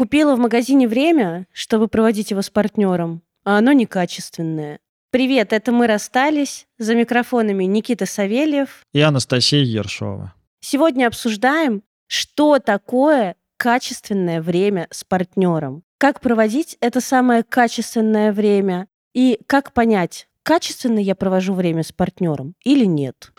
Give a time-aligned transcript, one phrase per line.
[0.00, 4.78] Купила в магазине время, чтобы проводить его с партнером, а оно некачественное.
[5.10, 6.66] Привет, это мы расстались.
[6.78, 10.32] За микрофонами Никита Савельев и Анастасия Ершова.
[10.60, 15.82] Сегодня обсуждаем, что такое качественное время с партнером.
[15.98, 22.54] Как проводить это самое качественное время и как понять, качественно я провожу время с партнером
[22.64, 23.32] или нет.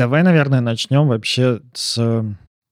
[0.00, 2.24] Давай, наверное, начнем вообще с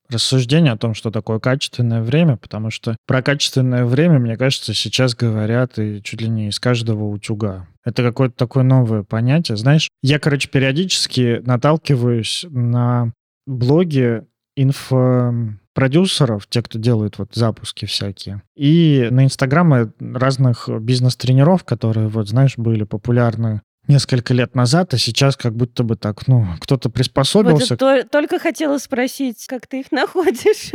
[0.09, 5.15] рассуждения о том, что такое качественное время, потому что про качественное время, мне кажется, сейчас
[5.15, 7.69] говорят и чуть ли не из каждого утюга.
[7.85, 9.59] Это какое-то такое новое понятие.
[9.59, 13.13] Знаешь, я, короче, периодически наталкиваюсь на
[13.47, 14.23] блоги
[14.57, 22.57] инфопродюсеров, те, кто делают вот запуски всякие, и на инстаграмы разных бизнес-тренеров, которые, вот, знаешь,
[22.57, 27.77] были популярны несколько лет назад, а сейчас как будто бы так, ну, кто-то приспособился.
[27.80, 30.72] Вот только хотела спросить, как ты их находишь?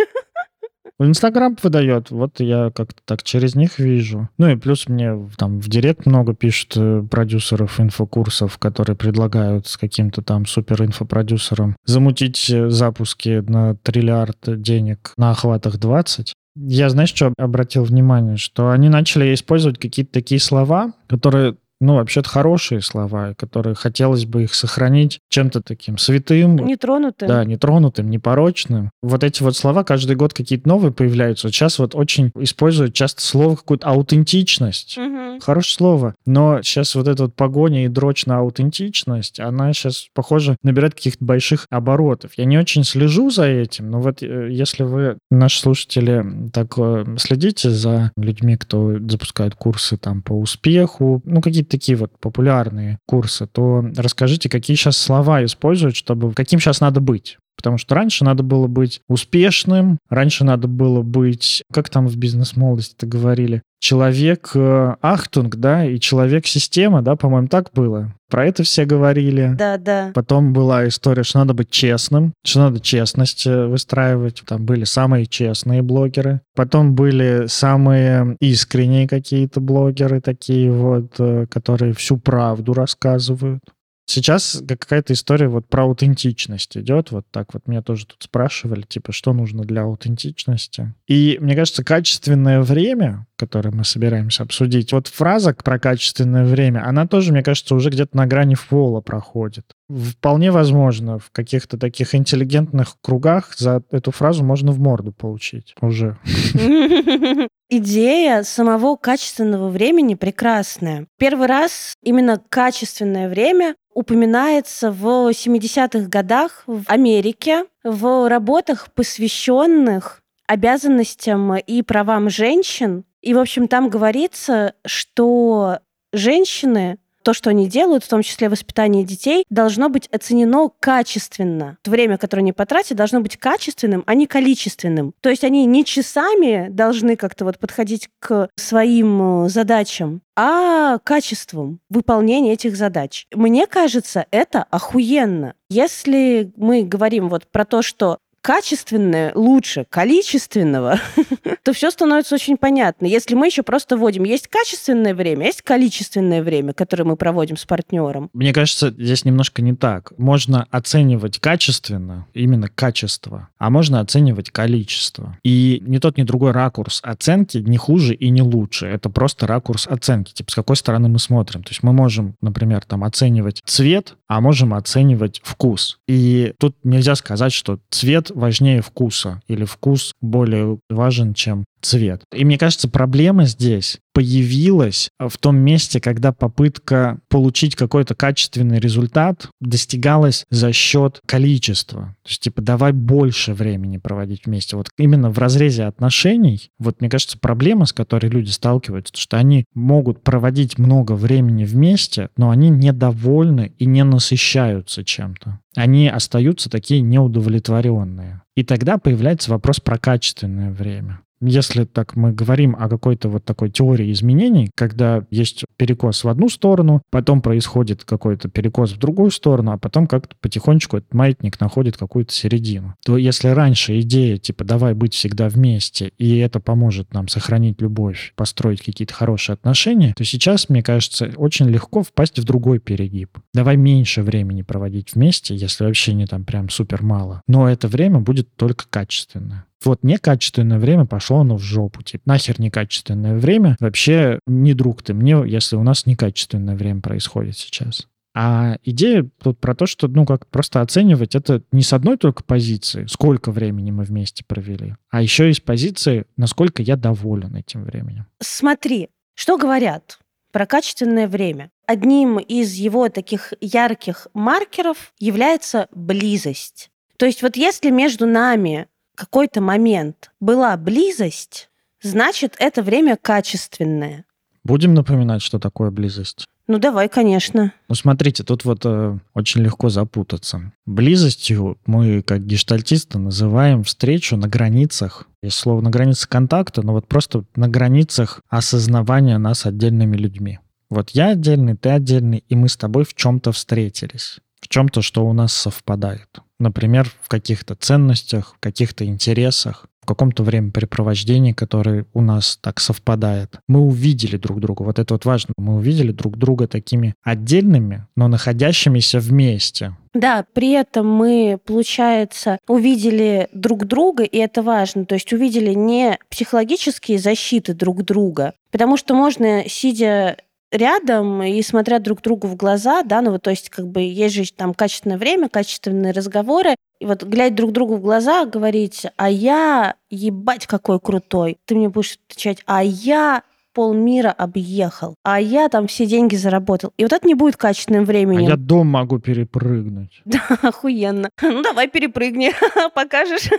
[0.99, 4.29] Инстаграм выдает, вот я как-то так через них вижу.
[4.37, 9.75] Ну и плюс мне там в директ много пишут э, продюсеров инфокурсов, которые предлагают с
[9.75, 16.33] каким-то там супер инфопродюсером замутить э, запуски на триллиард денег на охватах 20.
[16.55, 18.37] Я, знаешь, что обратил внимание?
[18.37, 24.43] Что они начали использовать какие-то такие слова, которые ну, вообще-то хорошие слова, которые хотелось бы
[24.43, 26.55] их сохранить чем-то таким святым.
[26.55, 27.27] Нетронутым.
[27.27, 28.89] Да, нетронутым, непорочным.
[29.01, 31.49] Вот эти вот слова каждый год какие-то новые появляются.
[31.49, 34.97] Сейчас вот очень используют часто слово какую-то аутентичность.
[34.97, 35.39] Угу.
[35.41, 36.15] Хорошее слово.
[36.25, 41.25] Но сейчас вот эта вот погоня и дрочь на аутентичность, она сейчас, похоже, набирает каких-то
[41.25, 42.31] больших оборотов.
[42.37, 47.17] Я не очень слежу за этим, но вот э, если вы, наши слушатели, так э,
[47.17, 53.47] следите за людьми, кто запускает курсы там по успеху, ну, какие-то такие вот популярные курсы,
[53.47, 57.37] то расскажите, какие сейчас слова используют, чтобы каким сейчас надо быть.
[57.57, 63.07] Потому что раньше надо было быть успешным, раньше надо было быть, как там в бизнес-молодости-то
[63.07, 68.13] говорили, человек э, Ахтунг, да, и человек система, да, по-моему, так было.
[68.29, 69.53] Про это все говорили.
[69.57, 70.11] Да, да.
[70.15, 74.41] Потом была история, что надо быть честным, что надо честность э, выстраивать.
[74.47, 76.39] Там были самые честные блогеры.
[76.55, 83.59] Потом были самые искренние какие-то блогеры, такие вот, э, которые всю правду рассказывают.
[84.05, 87.11] Сейчас какая-то история вот про аутентичность идет.
[87.11, 90.93] Вот так вот меня тоже тут спрашивали, типа, что нужно для аутентичности.
[91.07, 97.07] И мне кажется, качественное время, которое мы собираемся обсудить, вот фраза про качественное время, она
[97.07, 99.65] тоже, мне кажется, уже где-то на грани фола проходит.
[99.89, 106.17] Вполне возможно, в каких-то таких интеллигентных кругах за эту фразу можно в морду получить уже.
[107.69, 111.07] Идея самого качественного времени прекрасная.
[111.17, 121.55] Первый раз именно качественное время упоминается в 70-х годах в Америке в работах, посвященных обязанностям
[121.57, 123.05] и правам женщин.
[123.21, 125.79] И, в общем, там говорится, что
[126.11, 131.77] женщины то, что они делают, в том числе воспитание детей, должно быть оценено качественно.
[131.85, 135.13] Время, которое они потратят, должно быть качественным, а не количественным.
[135.21, 141.79] То есть они не часами должны как-то вот подходить к своим э, задачам, а качеством
[141.89, 143.27] выполнения этих задач.
[143.33, 145.53] Мне кажется, это охуенно.
[145.69, 150.99] Если мы говорим вот про то, что качественное лучше количественного,
[151.63, 153.05] то все становится очень понятно.
[153.05, 157.65] Если мы еще просто вводим, есть качественное время, есть количественное время, которое мы проводим с
[157.65, 158.29] партнером.
[158.33, 160.11] Мне кажется, здесь немножко не так.
[160.17, 165.37] Можно оценивать качественно, именно качество, а можно оценивать количество.
[165.43, 168.87] И ни тот, ни другой ракурс оценки не хуже и не лучше.
[168.87, 171.63] Это просто ракурс оценки, типа с какой стороны мы смотрим.
[171.63, 175.99] То есть мы можем, например, там оценивать цвет, а можем оценивать вкус.
[176.09, 182.23] И тут нельзя сказать, что цвет важнее вкуса или вкус более важен, чем цвет.
[182.33, 189.49] И мне кажется, проблема здесь появилась в том месте, когда попытка получить какой-то качественный результат
[189.59, 192.15] достигалась за счет количества.
[192.23, 194.77] То есть, типа, давай больше времени проводить вместе.
[194.77, 199.65] Вот именно в разрезе отношений, вот мне кажется, проблема, с которой люди сталкиваются, что они
[199.73, 205.59] могут проводить много времени вместе, но они недовольны и не насыщаются чем-то.
[205.75, 208.43] Они остаются такие неудовлетворенные.
[208.55, 211.21] И тогда появляется вопрос про качественное время.
[211.45, 216.49] Если так мы говорим о какой-то вот такой теории изменений, когда есть перекос в одну
[216.49, 221.97] сторону, потом происходит какой-то перекос в другую сторону, а потом как-то потихонечку этот маятник находит
[221.97, 227.27] какую-то середину, то если раньше идея типа «давай быть всегда вместе», и это поможет нам
[227.27, 232.79] сохранить любовь, построить какие-то хорошие отношения, то сейчас, мне кажется, очень легко впасть в другой
[232.79, 233.37] перегиб.
[233.53, 237.41] Давай меньше времени проводить вместе, если вообще не там прям супер мало.
[237.47, 239.65] Но это время будет только качественное.
[239.83, 242.01] Вот некачественное время пошло оно в жопу.
[242.03, 243.75] Типа, нахер некачественное время.
[243.79, 248.07] Вообще не друг ты мне, если у нас некачественное время происходит сейчас.
[248.35, 252.43] А идея тут про то, что, ну, как просто оценивать это не с одной только
[252.43, 257.83] позиции, сколько времени мы вместе провели, а еще и с позиции, насколько я доволен этим
[257.83, 258.25] временем.
[258.39, 260.19] Смотри, что говорят
[260.51, 261.69] про качественное время.
[261.85, 266.89] Одним из его таких ярких маркеров является близость.
[267.17, 268.87] То есть вот если между нами
[269.23, 271.69] какой-то момент была близость,
[272.01, 274.25] значит, это время качественное.
[274.63, 276.45] Будем напоминать, что такое близость?
[276.67, 277.73] Ну, давай, конечно.
[277.89, 280.71] Ну, смотрите, тут вот э, очень легко запутаться.
[280.85, 285.27] Близостью мы, как гештальтисты, называем встречу на границах.
[285.41, 290.59] Есть слово на границе контакта, но вот просто на границах осознавания нас отдельными людьми.
[290.89, 294.39] Вот я отдельный, ты отдельный, и мы с тобой в чем-то встретились.
[294.63, 296.29] В чем-то, что у нас совпадает.
[296.57, 303.57] Например, в каких-то ценностях, в каких-то интересах, в каком-то времяпрепровождении, которое у нас так совпадает.
[303.67, 304.83] Мы увидели друг друга.
[304.83, 305.53] Вот это вот важно.
[305.57, 309.97] Мы увидели друг друга такими отдельными, но находящимися вместе.
[310.13, 315.05] Да, при этом мы, получается, увидели друг друга, и это важно.
[315.05, 320.37] То есть увидели не психологические защиты друг друга, потому что можно, сидя
[320.73, 324.35] рядом и смотря друг другу в глаза, да, ну вот, то есть как бы есть
[324.35, 329.29] же там качественное время, качественные разговоры, и вот глядя друг другу в глаза, говорить, а
[329.29, 333.43] я ебать какой крутой, ты мне будешь отвечать, а я
[333.73, 336.93] полмира объехал, а я там все деньги заработал.
[336.97, 338.45] И вот это не будет качественным временем.
[338.45, 340.21] А я дом могу перепрыгнуть.
[340.25, 341.29] Да, охуенно.
[341.41, 342.51] Ну давай перепрыгни,
[342.95, 343.49] покажешь.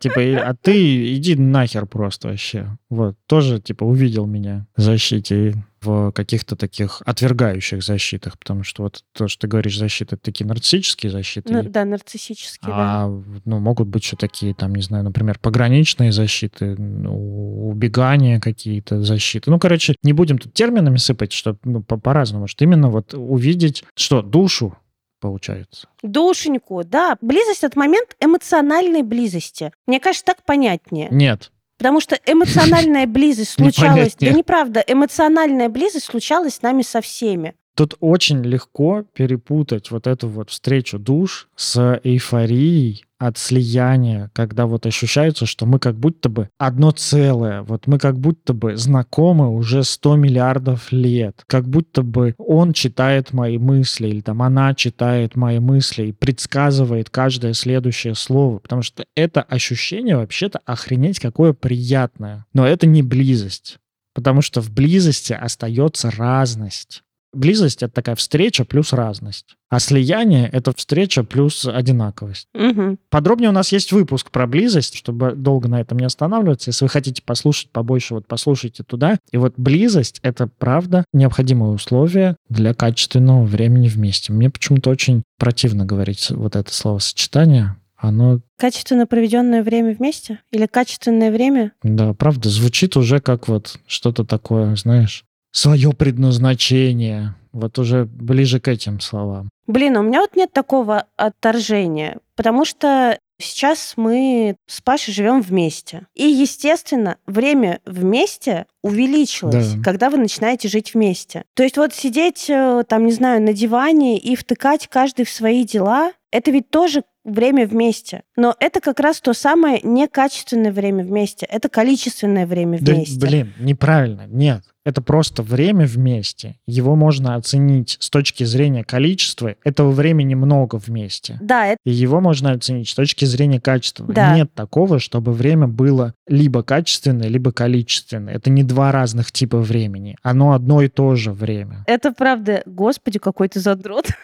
[0.00, 2.66] Типа, а ты иди нахер просто вообще.
[2.90, 9.04] Вот, тоже, типа, увидел меня в защите в каких-то таких отвергающих защитах, потому что вот
[9.12, 11.52] то, что ты говоришь, защиты, это такие нарциссические защиты.
[11.52, 13.40] Ну, да, нарциссические, а, да.
[13.44, 19.50] ну, могут быть еще такие, там, не знаю, например, пограничные защиты, убегания какие-то защиты.
[19.50, 24.22] Ну, короче, не будем тут терминами сыпать, что ну, по-разному, что именно вот увидеть, что
[24.22, 24.76] душу
[25.22, 25.88] получается.
[26.02, 27.16] Душеньку, да.
[27.20, 29.72] Близость— это момент эмоциональной близости.
[29.86, 31.08] Мне кажется, так понятнее.
[31.10, 31.51] Нет,
[31.82, 34.14] Потому что эмоциональная близость случалась...
[34.14, 37.56] Да неправда, эмоциональная близость случалась с нами со всеми.
[37.74, 44.84] Тут очень легко перепутать вот эту вот встречу душ с эйфорией от слияния, когда вот
[44.84, 49.84] ощущается, что мы как будто бы одно целое, вот мы как будто бы знакомы уже
[49.84, 55.60] 100 миллиардов лет, как будто бы он читает мои мысли, или там она читает мои
[55.60, 62.44] мысли и предсказывает каждое следующее слово, потому что это ощущение вообще-то охренеть какое приятное.
[62.52, 63.78] Но это не близость,
[64.14, 67.04] потому что в близости остается разность.
[67.32, 69.56] Близость— это такая встреча плюс разность.
[69.70, 72.46] А слияние— это встреча плюс одинаковость.
[72.54, 72.98] Угу.
[73.08, 76.70] Подробнее у нас есть выпуск про близость, чтобы долго на этом не останавливаться.
[76.70, 79.18] Если вы хотите послушать побольше, вот послушайте туда.
[79.30, 84.32] И вот близость— это, правда, необходимое условие для качественного времени вместе.
[84.32, 87.76] Мне почему-то очень противно говорить вот это словосочетание.
[87.96, 88.40] Оно...
[88.58, 90.40] Качественно проведенное время вместе?
[90.50, 91.72] Или качественное время?
[91.84, 97.34] Да, правда, звучит уже как вот что-то такое, знаешь, свое предназначение.
[97.52, 99.50] Вот уже ближе к этим словам.
[99.66, 106.06] Блин, у меня вот нет такого отторжения, потому что сейчас мы с Пашей живем вместе.
[106.14, 109.82] И, естественно, время вместе увеличилось, да.
[109.82, 111.44] когда вы начинаете жить вместе.
[111.54, 115.64] То есть вот сидеть, э, там, не знаю, на диване и втыкать каждый в свои
[115.64, 118.22] дела, это ведь тоже время вместе.
[118.36, 121.46] Но это как раз то самое некачественное время вместе.
[121.46, 123.18] Это количественное время вместе.
[123.18, 124.26] Да, блин, неправильно.
[124.26, 124.62] Нет.
[124.84, 126.56] Это просто время вместе.
[126.66, 129.54] Его можно оценить с точки зрения количества.
[129.64, 131.38] Этого времени много вместе.
[131.40, 131.66] Да.
[131.66, 131.78] Это...
[131.84, 134.06] И его можно оценить с точки зрения качества.
[134.06, 134.34] Да.
[134.34, 138.34] Нет такого, чтобы время было либо качественное, либо количественное.
[138.34, 140.16] Это не два разных типа времени.
[140.22, 141.84] Оно одно и то же время.
[141.86, 142.62] Это правда.
[142.66, 144.06] Господи, какой ты задрот.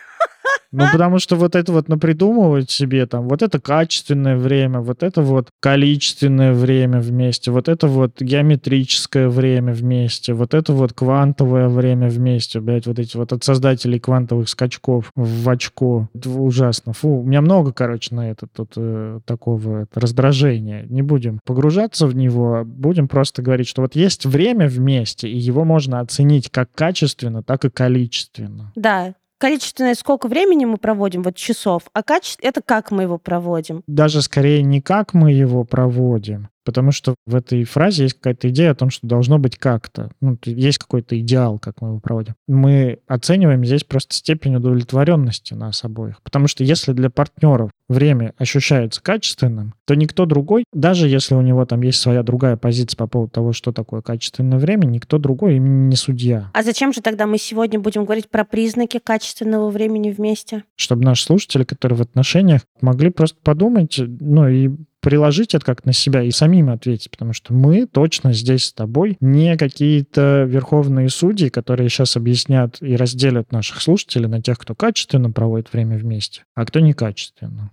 [0.70, 5.22] Ну, потому что вот это вот напридумывать себе там, вот это качественное время, вот это
[5.22, 12.08] вот количественное время вместе, вот это вот геометрическое время вместе, вот это вот квантовое время
[12.08, 16.08] вместе, блядь, вот эти вот от создателей квантовых скачков в очко.
[16.14, 16.92] Это ужасно.
[16.92, 20.84] Фу, у меня много, короче, на это тут э, такого это, раздражения.
[20.88, 25.38] Не будем погружаться в него, а будем просто говорить, что вот есть время вместе, и
[25.38, 28.72] его можно оценить как качественно, так и количественно.
[28.76, 33.82] Да, количественное, сколько времени мы проводим, вот часов, а качество— это как мы его проводим.
[33.86, 38.72] Даже скорее не как мы его проводим, Потому что в этой фразе есть какая-то идея
[38.72, 40.10] о том, что должно быть как-то.
[40.20, 42.34] Ну, есть какой-то идеал, как мы его проводим.
[42.46, 46.20] Мы оцениваем здесь просто степень удовлетворенности нас обоих.
[46.22, 51.64] Потому что если для партнеров время ощущается качественным, то никто другой, даже если у него
[51.64, 55.88] там есть своя другая позиция по поводу того, что такое качественное время, никто другой им
[55.88, 56.50] не судья.
[56.52, 60.64] А зачем же тогда мы сегодня будем говорить про признаки качественного времени вместе?
[60.76, 64.68] Чтобы наши слушатели, которые в отношениях, могли просто подумать, ну и
[65.00, 69.16] приложить это как на себя и самим ответить, потому что мы точно здесь с тобой
[69.20, 75.30] не какие-то верховные судьи, которые сейчас объяснят и разделят наших слушателей на тех, кто качественно
[75.30, 77.70] проводит время вместе, а кто некачественно.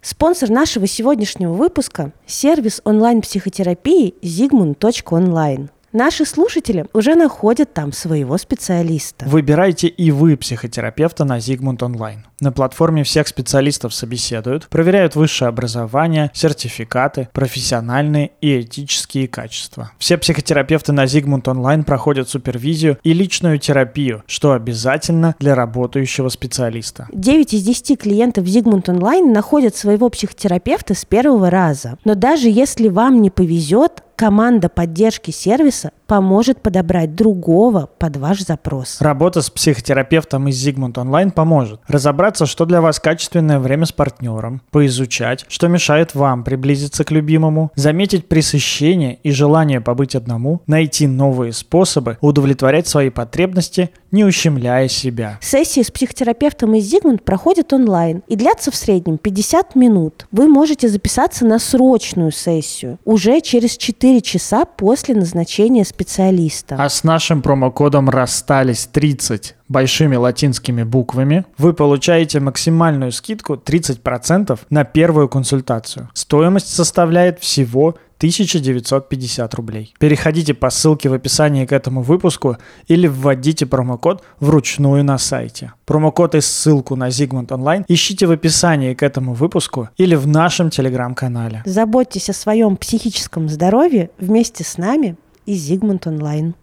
[0.00, 5.70] Спонсор нашего сегодняшнего выпуска– сервис онлайн-психотерапии Zigmund.online.
[5.94, 9.26] Наши слушатели уже находят там своего специалиста.
[9.26, 12.18] Выбирайте и вы психотерапевта на Zigmund Online.
[12.40, 19.92] На платформе всех специалистов собеседуют, проверяют высшее образование, сертификаты, профессиональные и этические качества.
[19.98, 27.06] Все психотерапевты на Zigmund Online проходят супервизию и личную терапию, что обязательно для работающего специалиста.
[27.12, 31.98] 9 из 10 клиентов Zigmund Online находят своего психотерапевта с первого раза.
[32.04, 39.00] Но даже если вам не повезет, команда поддержки сервиса поможет подобрать другого под ваш запрос.
[39.00, 44.62] Работа с психотерапевтом из Zigmund Online поможет разобраться, что для вас качественное время с партнером,
[44.70, 51.52] поизучать, что мешает вам приблизиться к любимому, заметить пресыщение и желание побыть одному, найти новые
[51.52, 55.38] способы удовлетворять свои потребности, не ущемляя себя.
[55.42, 60.26] Сессии с психотерапевтом из Zigmund проходят онлайн и длятся в среднем 50 минут.
[60.30, 66.76] Вы можете записаться на срочную сессию уже через 4 часа после назначения специалиста.
[66.78, 74.84] А с нашим промокодом «Расстались 30» большими латинскими буквами, вы получаете максимальную скидку 30% на
[74.84, 76.10] первую консультацию.
[76.14, 79.94] Стоимость составляет всего 1950 рублей.
[79.98, 82.56] Переходите по ссылке в описании к этому выпуску
[82.88, 85.72] или вводите промокод вручную на сайте.
[85.84, 90.70] Промокод и ссылку на Zigmund Online ищите в описании к этому выпуску или в нашем
[90.70, 91.62] телеграм-канале.
[91.66, 95.16] Заботьтесь о своем психическом здоровье вместе с нами
[95.46, 96.54] и Зигмунд онлайн.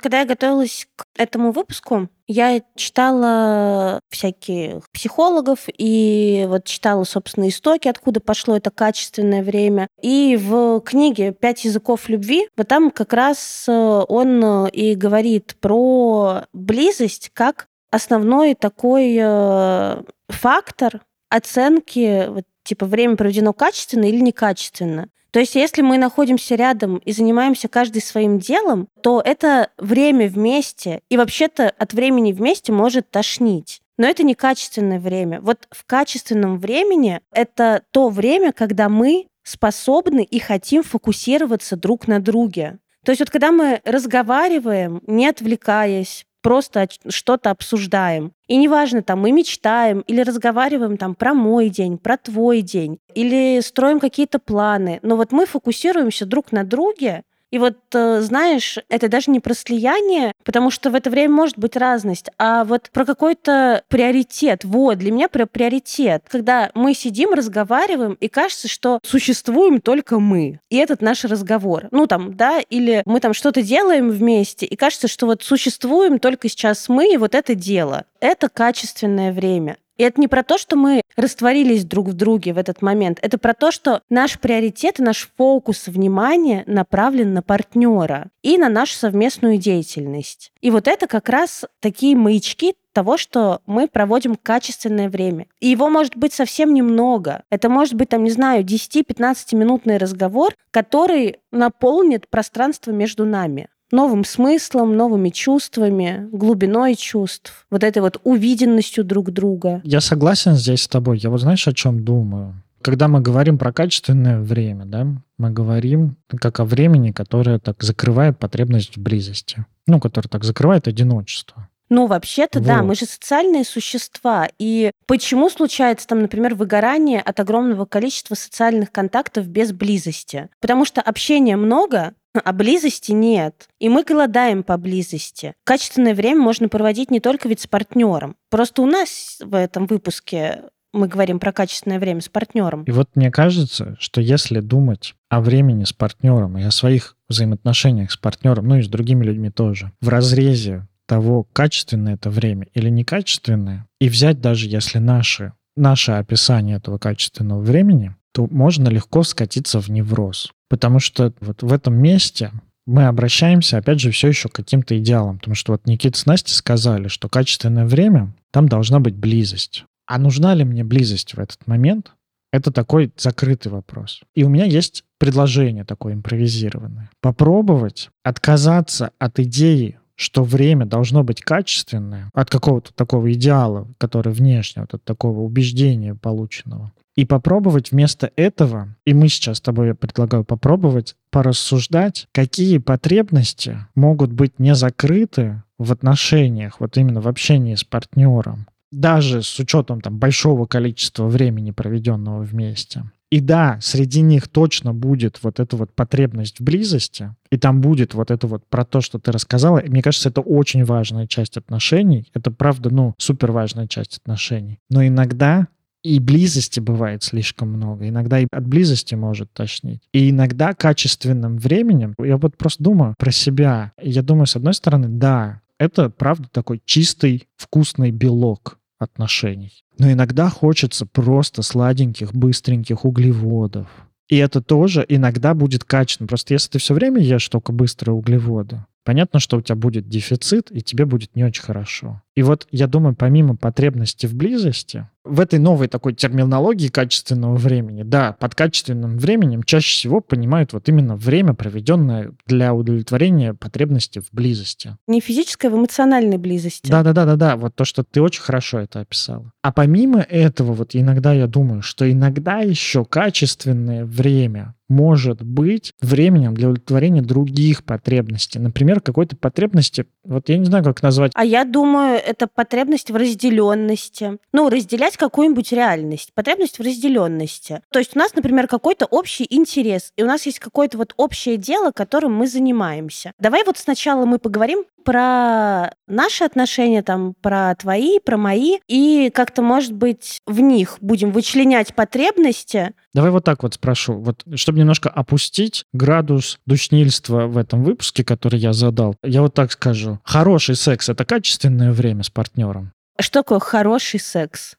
[0.00, 7.88] Когда я готовилась к этому выпуску, я читала всяких психологов и вот читала, собственно, истоки,
[7.88, 9.86] откуда пошло это качественное время.
[10.00, 15.56] И в книге «Пять языков любви» вот там как раз э, он э, и говорит
[15.60, 25.08] про близость как основной такой э, фактор оценки, вот, типа, время проведено качественно или некачественно.
[25.32, 31.00] То есть, если мы находимся рядом и занимаемся каждый своим делом, то это время вместе,
[31.08, 33.80] и вообще-то от времени вместе может тошнить.
[33.96, 35.40] Но это не качественное время.
[35.40, 42.20] Вот в качественном времени это то время, когда мы способны и хотим фокусироваться друг на
[42.20, 42.78] друге.
[43.04, 48.32] То есть вот когда мы разговариваем, не отвлекаясь, просто что-то обсуждаем.
[48.48, 53.60] И неважно, там мы мечтаем или разговариваем там про мой день, про твой день, или
[53.60, 54.98] строим какие-то планы.
[55.02, 57.22] Но вот мы фокусируемся друг на друге,
[57.52, 61.58] и вот, э, знаешь, это даже не про слияние, потому что в это время может
[61.58, 64.64] быть разность, а вот про какой-то приоритет.
[64.64, 66.24] Вот, для меня про приоритет.
[66.28, 70.60] Когда мы сидим, разговариваем, и кажется, что существуем только мы.
[70.70, 71.88] И этот наш разговор.
[71.90, 76.48] Ну, там, да, или мы там что-то делаем вместе, и кажется, что вот существуем только
[76.48, 78.06] сейчас мы, и вот это дело.
[78.20, 79.76] Это качественное время.
[80.02, 83.20] И это не про то, что мы растворились друг в друге в этот момент.
[83.22, 88.68] Это про то, что наш приоритет и наш фокус внимания направлен на партнера и на
[88.68, 90.50] нашу совместную деятельность.
[90.60, 95.46] И вот это как раз такие маячки того, что мы проводим качественное время.
[95.60, 97.44] И его может быть совсем немного.
[97.48, 104.24] Это может быть, там, не знаю, 10-15 минутный разговор, который наполнит пространство между нами новым
[104.24, 109.80] смыслом, новыми чувствами, глубиной чувств, вот этой вот увиденностью друг друга.
[109.84, 111.18] Я согласен здесь с тобой.
[111.18, 112.54] Я вот знаешь, о чем думаю?
[112.80, 115.06] Когда мы говорим про качественное время, да,
[115.38, 119.64] мы говорим как о времени, которое так закрывает потребность в близости.
[119.86, 121.68] Ну, которое так закрывает одиночество.
[121.92, 122.66] Ну, вообще-то, вот.
[122.66, 124.48] да, мы же социальные существа.
[124.58, 130.48] И почему случается там, например, выгорание от огромного количества социальных контактов без близости?
[130.60, 132.14] Потому что общения много,
[132.44, 133.68] а близости нет.
[133.78, 135.54] И мы голодаем по близости.
[135.64, 138.36] Качественное время можно проводить не только ведь с партнером.
[138.50, 140.62] Просто у нас в этом выпуске
[140.92, 142.84] мы говорим про качественное время с партнером.
[142.84, 148.10] И вот мне кажется, что если думать о времени с партнером и о своих взаимоотношениях
[148.10, 152.88] с партнером, ну и с другими людьми тоже, в разрезе того, качественное это время или
[152.90, 159.80] некачественное, и взять даже если наши, наше описание этого качественного времени, то можно легко скатиться
[159.80, 160.52] в невроз.
[160.68, 162.50] Потому что вот в этом месте
[162.86, 165.38] мы обращаемся, опять же, все еще к каким-то идеалам.
[165.38, 169.84] Потому что вот Никита с Настей сказали, что качественное время, там должна быть близость.
[170.06, 172.12] А нужна ли мне близость в этот момент?
[172.52, 174.20] Это такой закрытый вопрос.
[174.34, 177.10] И у меня есть предложение такое импровизированное.
[177.20, 184.82] Попробовать отказаться от идеи что время должно быть качественное от какого-то такого идеала, который внешне,
[184.82, 186.92] вот от такого убеждения полученного.
[187.14, 193.86] И попробовать вместо этого, и мы сейчас с тобой я предлагаю попробовать порассуждать, какие потребности
[193.94, 200.00] могут быть не закрыты в отношениях, вот именно в общении с партнером, даже с учетом
[200.00, 203.04] там большого количества времени, проведенного вместе.
[203.32, 208.12] И да, среди них точно будет вот эта вот потребность в близости, и там будет
[208.12, 209.78] вот это вот про то, что ты рассказала.
[209.78, 212.30] И мне кажется, это очень важная часть отношений.
[212.34, 214.80] Это правда, ну, супер важная часть отношений.
[214.90, 215.68] Но иногда
[216.02, 218.06] и близости бывает слишком много.
[218.06, 220.02] Иногда и от близости может тошнить.
[220.12, 223.92] И иногда качественным временем, я вот просто думаю про себя.
[223.98, 229.84] Я думаю, с одной стороны, да, это правда такой чистый, вкусный белок отношений.
[229.98, 233.88] Но иногда хочется просто сладеньких, быстреньких углеводов.
[234.28, 236.26] И это тоже иногда будет качественно.
[236.26, 240.70] Просто если ты все время ешь только быстрые углеводы, понятно, что у тебя будет дефицит,
[240.70, 242.22] и тебе будет не очень хорошо.
[242.34, 248.02] И вот я думаю, помимо потребности в близости, в этой новой такой терминологии качественного времени,
[248.02, 254.26] да, под качественным временем чаще всего понимают вот именно время, проведенное для удовлетворения потребности в
[254.32, 254.96] близости.
[255.06, 256.90] Не физической, а в эмоциональной близости.
[256.90, 259.52] Да-да-да-да-да, вот то, что ты очень хорошо это описала.
[259.62, 266.54] А помимо этого, вот иногда я думаю, что иногда еще качественное время может быть временем
[266.54, 268.58] для удовлетворения других потребностей.
[268.58, 271.32] Например, какой-то потребности, вот я не знаю, как назвать.
[271.34, 274.38] А я думаю, это потребность в разделенности.
[274.52, 276.32] Ну, разделять какую-нибудь реальность.
[276.34, 277.82] Потребность в разделенности.
[277.90, 281.56] То есть у нас, например, какой-то общий интерес, и у нас есть какое-то вот общее
[281.56, 283.32] дело, которым мы занимаемся.
[283.38, 289.62] Давай вот сначала мы поговорим про наши отношения, там, про твои, про мои, и как-то,
[289.62, 292.92] может быть, в них будем вычленять потребности.
[293.14, 298.58] Давай вот так вот спрошу, вот чтобы немножко опустить градус душнильства в этом выпуске, который
[298.58, 300.18] я задал, я вот так скажу.
[300.24, 302.92] Хороший секс— это качественное время с партнером?
[303.20, 304.76] Что такое хороший секс?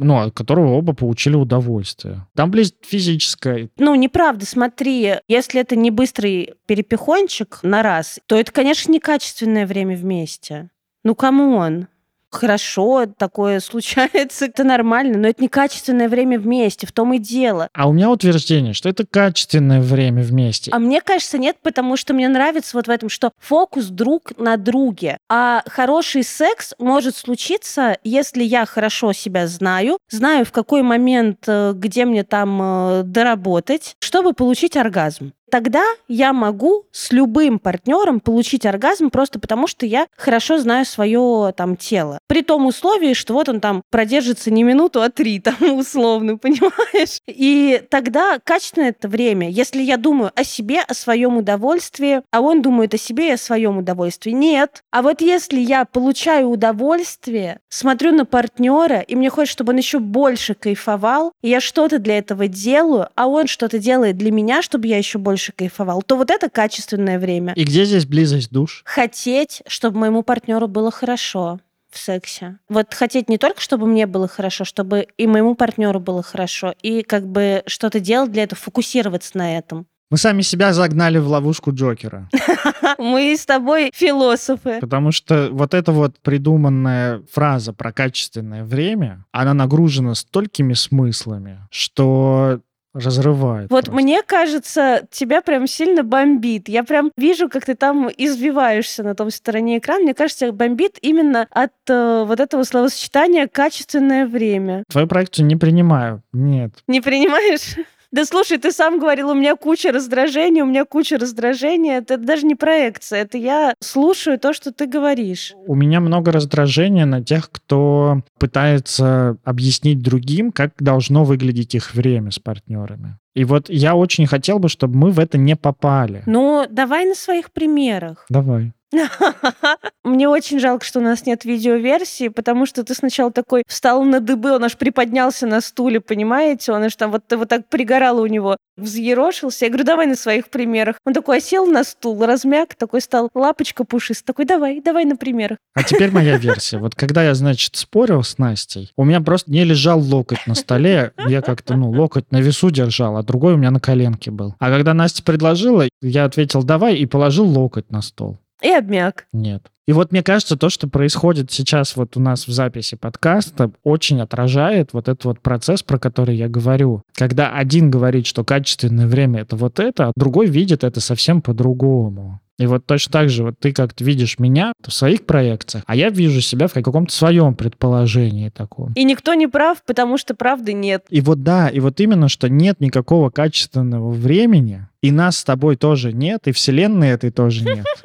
[0.00, 2.26] Ну, от которого оба получили удовольствие.
[2.34, 3.68] Там близ физическое.
[3.76, 9.96] Ну, неправда, смотри, если это не быстрый перепихончик на раз, то это, конечно, некачественное время
[9.96, 10.70] вместе.
[11.04, 11.88] Ну, кому он?
[12.30, 17.68] Хорошо, такое случается, это нормально, но это не качественное время вместе, в том и дело.
[17.74, 20.70] А у меня утверждение, что это качественное время вместе.
[20.72, 24.56] А мне кажется, нет, потому что мне нравится вот в этом, что фокус друг на
[24.56, 25.18] друге.
[25.28, 31.72] А хороший секс может случиться, если я хорошо себя знаю, знаю, в какой момент, э,
[31.74, 38.64] где мне там э, доработать, чтобы получить оргазм тогда я могу с любым партнером получить
[38.64, 42.18] оргазм просто потому, что я хорошо знаю свое там тело.
[42.26, 47.20] При том условии, что вот он там продержится не минуту, а три там условно, понимаешь?
[47.26, 52.62] И тогда качественное это время, если я думаю о себе, о своем удовольствии, а он
[52.62, 54.30] думает о себе и о своем удовольствии.
[54.30, 54.82] Нет.
[54.90, 59.98] А вот если я получаю удовольствие, смотрю на партнера, и мне хочется, чтобы он еще
[59.98, 64.86] больше кайфовал, и я что-то для этого делаю, а он что-то делает для меня, чтобы
[64.86, 67.54] я еще больше больше кайфовал, то вот это качественное время.
[67.54, 68.82] И где здесь близость душ?
[68.84, 72.58] Хотеть, чтобы моему партнеру было хорошо в сексе.
[72.68, 77.02] Вот хотеть не только, чтобы мне было хорошо, чтобы и моему партнеру было хорошо, и
[77.02, 79.86] как бы что-то делать для этого, фокусироваться на этом.
[80.10, 82.28] Мы сами себя загнали в ловушку Джокера.
[82.98, 84.78] Мы с тобой философы.
[84.80, 92.60] Потому что вот эта вот придуманная фраза про качественное время, она нагружена столькими смыслами, что
[92.94, 93.70] разрывает.
[93.70, 93.92] Вот просто.
[93.92, 96.68] мне кажется, тебя прям сильно бомбит.
[96.68, 100.04] Я прям вижу, как ты там извиваешься на том стороне экрана.
[100.04, 104.84] Мне кажется, бомбит именно от э, вот этого словосочетания «качественное время».
[104.88, 106.22] Твою проекцию не принимаю.
[106.32, 106.72] Нет.
[106.86, 107.76] Не принимаешь?
[108.12, 111.98] Да слушай, ты сам говорил, у меня куча раздражения, у меня куча раздражения.
[111.98, 115.54] Это даже не проекция, это я слушаю то, что ты говоришь.
[115.66, 122.32] У меня много раздражения на тех, кто пытается объяснить другим, как должно выглядеть их время
[122.32, 123.18] с партнерами.
[123.34, 126.24] И вот я очень хотел бы, чтобы мы в это не попали.
[126.26, 128.26] Ну, давай на своих примерах.
[128.28, 128.72] Давай.
[130.04, 134.20] Мне очень жалко, что у нас нет видеоверсии, потому что ты сначала такой встал на
[134.20, 136.72] дыбы, он аж приподнялся на стуле, понимаете?
[136.72, 139.66] Он аж там вот, вот так пригорало у него, взъерошился.
[139.66, 140.96] Я говорю, давай на своих примерах.
[141.06, 145.58] Он такой осел на стул, размяк, такой стал лапочка пушист, такой, давай, давай на примерах.
[145.74, 146.78] А теперь моя версия.
[146.78, 151.12] Вот когда я, значит, спорил с Настей, у меня просто не лежал локоть на столе,
[151.28, 154.54] я как-то, ну, локоть на весу держал, а другой у меня на коленке был.
[154.58, 158.38] А когда Настя предложила, я ответил «давай» и положил локоть на стол.
[158.62, 159.26] И обмяк.
[159.32, 159.70] Нет.
[159.86, 164.20] И вот мне кажется, то, что происходит сейчас вот у нас в записи подкаста, очень
[164.20, 167.02] отражает вот этот вот процесс, про который я говорю.
[167.12, 172.40] Когда один говорит, что качественное время— это вот это, а другой видит это совсем по-другому.
[172.60, 176.10] И вот точно так же вот ты как-то видишь меня в своих проекциях, а я
[176.10, 178.92] вижу себя в каком-то своем предположении таком.
[178.92, 181.06] И никто не прав, потому что правды нет.
[181.08, 185.76] И вот да, и вот именно, что нет никакого качественного времени, и нас с тобой
[185.76, 187.86] тоже нет, и вселенной этой тоже нет.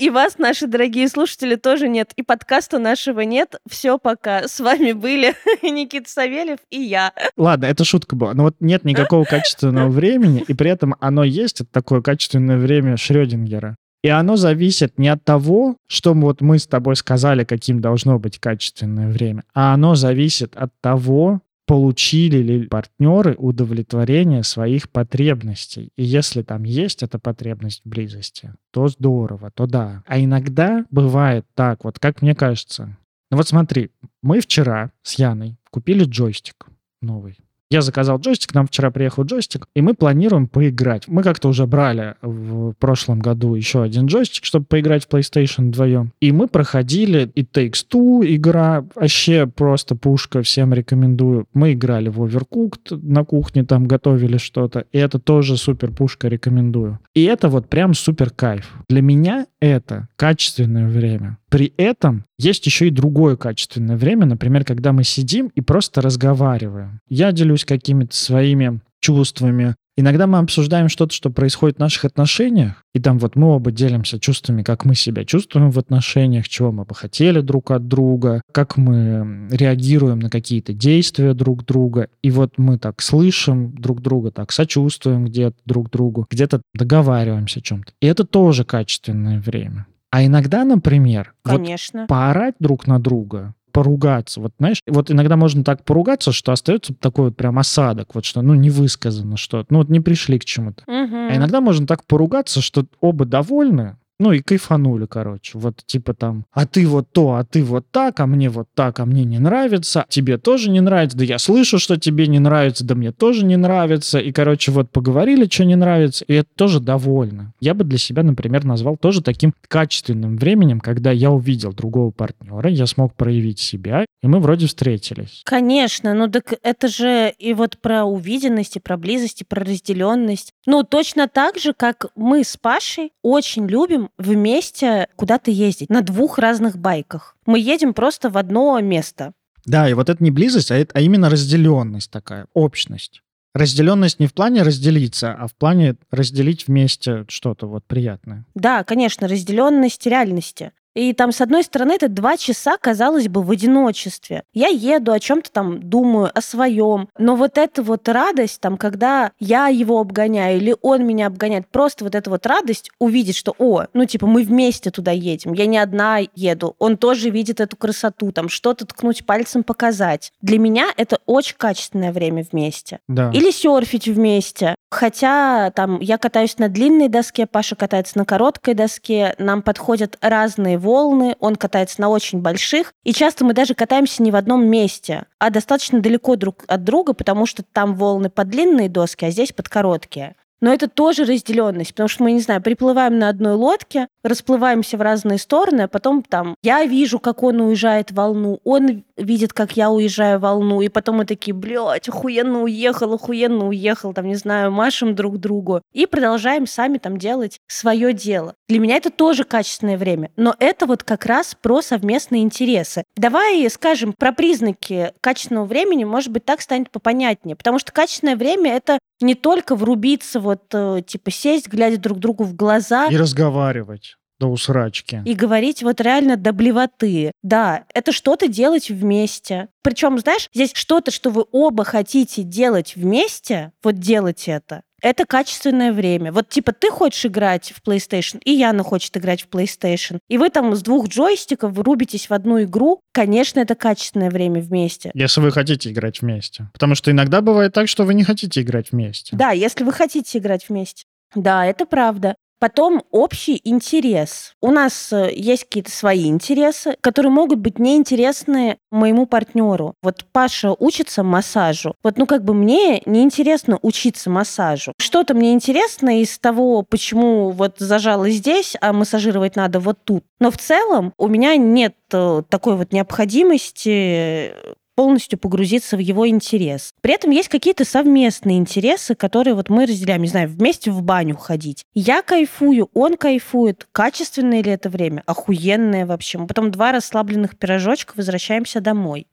[0.00, 2.12] И вас, наши дорогие слушатели, тоже нет.
[2.16, 3.56] И подкаста нашего нет.
[3.68, 4.48] Все, пока.
[4.48, 7.12] С вами были Никита Савельев и я.
[7.36, 8.32] Ладно, это шутка была.
[8.32, 12.96] Но вот нет никакого качественного времени, и при этом оно есть, это такое качественное время
[12.96, 13.76] Шрёдингера.
[14.02, 18.38] И оно зависит не от того, что вот мы с тобой сказали, каким должно быть
[18.38, 25.92] качественное время, а оно зависит от того, получили ли партнеры удовлетворение своих потребностей.
[25.94, 30.02] И если там есть эта потребность в близости, то здорово, то да.
[30.04, 32.98] А иногда бывает так, вот как мне кажется.
[33.30, 36.66] Ну вот смотри, мы вчера с Яной купили джойстик
[37.02, 37.38] новый.
[37.70, 41.06] Я заказал джойстик, нам вчера приехал джойстик, и мы планируем поиграть.
[41.06, 46.12] Мы как-то уже брали в прошлом году еще один джойстик, чтобы поиграть в PlayStation вдвоем.
[46.20, 51.46] И мы проходили и Takes Two игра, вообще просто пушка, всем рекомендую.
[51.54, 56.98] Мы играли в Overcooked на кухне, там готовили что-то, и это тоже супер пушка, рекомендую.
[57.14, 58.72] И это вот прям супер кайф.
[58.88, 61.38] Для меня это качественное время.
[61.50, 67.00] При этом есть еще и другое качественное время, например, когда мы сидим и просто разговариваем.
[67.08, 69.74] Я делюсь какими-то своими чувствами.
[69.96, 74.18] Иногда мы обсуждаем что-то, что происходит в наших отношениях, и там вот мы оба делимся
[74.18, 78.76] чувствами, как мы себя чувствуем в отношениях, чего мы бы хотели друг от друга, как
[78.76, 82.08] мы реагируем на какие-то действия друг друга.
[82.22, 87.62] И вот мы так слышим друг друга, так сочувствуем где-то друг другу, где-то договариваемся о
[87.62, 87.92] чем-то.
[88.00, 89.86] И это тоже качественное время.
[90.10, 92.00] А иногда, например, Конечно.
[92.00, 94.40] вот поорать друг на друга, поругаться.
[94.40, 98.42] Вот знаешь, вот иногда можно так поругаться, что остается такой вот прям осадок, вот что,
[98.42, 100.82] ну, не высказано что-то, ну, вот не пришли к чему-то.
[100.88, 101.28] Мгм.
[101.30, 105.58] А иногда можно так поругаться, что оба довольны, ну и кайфанули, короче.
[105.58, 109.00] Вот типа там, а ты вот то, а ты вот так, а мне вот так,
[109.00, 112.84] а мне не нравится, тебе тоже не нравится, да я слышу, что тебе не нравится,
[112.84, 114.18] да мне тоже не нравится.
[114.18, 117.54] И, короче, вот поговорили, что не нравится, и это тоже довольно.
[117.60, 122.68] Я бы для себя, например, назвал тоже таким качественным временем, когда я увидел другого партнера,
[122.68, 125.40] я смог проявить себя, и мы вроде встретились.
[125.44, 130.52] Конечно, ну так это же и вот про увиденность, и про близость, и про разделенность.
[130.66, 136.38] Ну, точно так же, как мы с Пашей очень любим вместе куда-то ездить на двух
[136.38, 137.36] разных байках.
[137.46, 139.32] Мы едем просто в одно место.
[139.64, 143.22] Да, и вот это не близость, а, это, а именно разделенность такая, общность.
[143.52, 148.46] Разделенность не в плане разделиться, а в плане разделить вместе что-то вот приятное.
[148.54, 150.72] Да, конечно, разделенность реальности.
[150.94, 154.42] И там, с одной стороны, это два часа, казалось бы, в одиночестве.
[154.52, 157.08] Я еду, о чем-то там думаю, о своем.
[157.18, 162.04] Но вот эта вот радость, там, когда я его обгоняю или он меня обгоняет, просто
[162.04, 165.78] вот эта вот радость увидеть, что, о, ну, типа, мы вместе туда едем, я не
[165.78, 170.32] одна еду, он тоже видит эту красоту, там, что-то ткнуть пальцем, показать.
[170.42, 172.98] Для меня это очень качественное время вместе.
[173.08, 173.30] Да.
[173.32, 174.74] Или серфить вместе.
[174.90, 180.78] Хотя там я катаюсь на длинной доске, Паша катается на короткой доске, нам подходят разные
[180.80, 185.26] волны, он катается на очень больших, и часто мы даже катаемся не в одном месте,
[185.38, 189.52] а достаточно далеко друг от друга, потому что там волны под длинные доски, а здесь
[189.52, 190.34] под короткие.
[190.60, 195.02] Но это тоже разделенность, потому что мы, не знаю, приплываем на одной лодке, расплываемся в
[195.02, 199.76] разные стороны, а потом там я вижу, как он уезжает в волну, он видит, как
[199.76, 204.34] я уезжаю в волну, и потом мы такие, блядь, охуенно уехал, охуенно уехал, там, не
[204.34, 208.54] знаю, машем друг другу, и продолжаем сами там делать свое дело.
[208.68, 213.04] Для меня это тоже качественное время, но это вот как раз про совместные интересы.
[213.16, 218.72] Давай скажем про признаки качественного времени, может быть, так станет попонятнее, потому что качественное время—
[218.76, 223.06] это не только врубиться, вот, э, типа, сесть, глядя друг другу в глаза.
[223.06, 225.22] И разговаривать до усрачки.
[225.24, 227.30] И говорить вот реально до блевоты.
[227.42, 229.68] Да, это что-то делать вместе.
[229.82, 235.92] Причем, знаешь, здесь что-то, что вы оба хотите делать вместе, вот делать это, это качественное
[235.92, 236.32] время.
[236.32, 240.18] Вот типа ты хочешь играть в PlayStation, и Яна хочет играть в PlayStation.
[240.28, 243.00] И вы там с двух джойстиков рубитесь в одну игру.
[243.12, 245.10] Конечно, это качественное время вместе.
[245.14, 246.68] Если вы хотите играть вместе.
[246.72, 249.36] Потому что иногда бывает так, что вы не хотите играть вместе.
[249.36, 251.04] Да, если вы хотите играть вместе.
[251.34, 252.34] Да, это правда.
[252.60, 254.54] Потом общий интерес.
[254.60, 259.94] У нас э, есть какие-то свои интересы, которые могут быть неинтересны моему партнеру.
[260.02, 261.94] Вот Паша учится массажу.
[262.02, 264.92] Вот, ну, как бы мне неинтересно учиться массажу.
[264.98, 270.24] Что-то мне интересно из того, почему вот зажала здесь, а массажировать надо вот тут.
[270.38, 274.52] Но в целом у меня нет э, такой вот необходимости
[274.94, 276.92] полностью погрузиться в его интерес.
[277.00, 281.36] При этом есть какие-то совместные интересы, которые вот мы разделяем, не знаю, вместе в баню
[281.36, 281.84] ходить.
[281.94, 283.88] Я кайфую, он кайфует.
[283.92, 285.22] Качественное ли это время?
[285.26, 286.38] Охуенное вообще.
[286.38, 289.26] Мы потом два расслабленных пирожочка возвращаемся домой.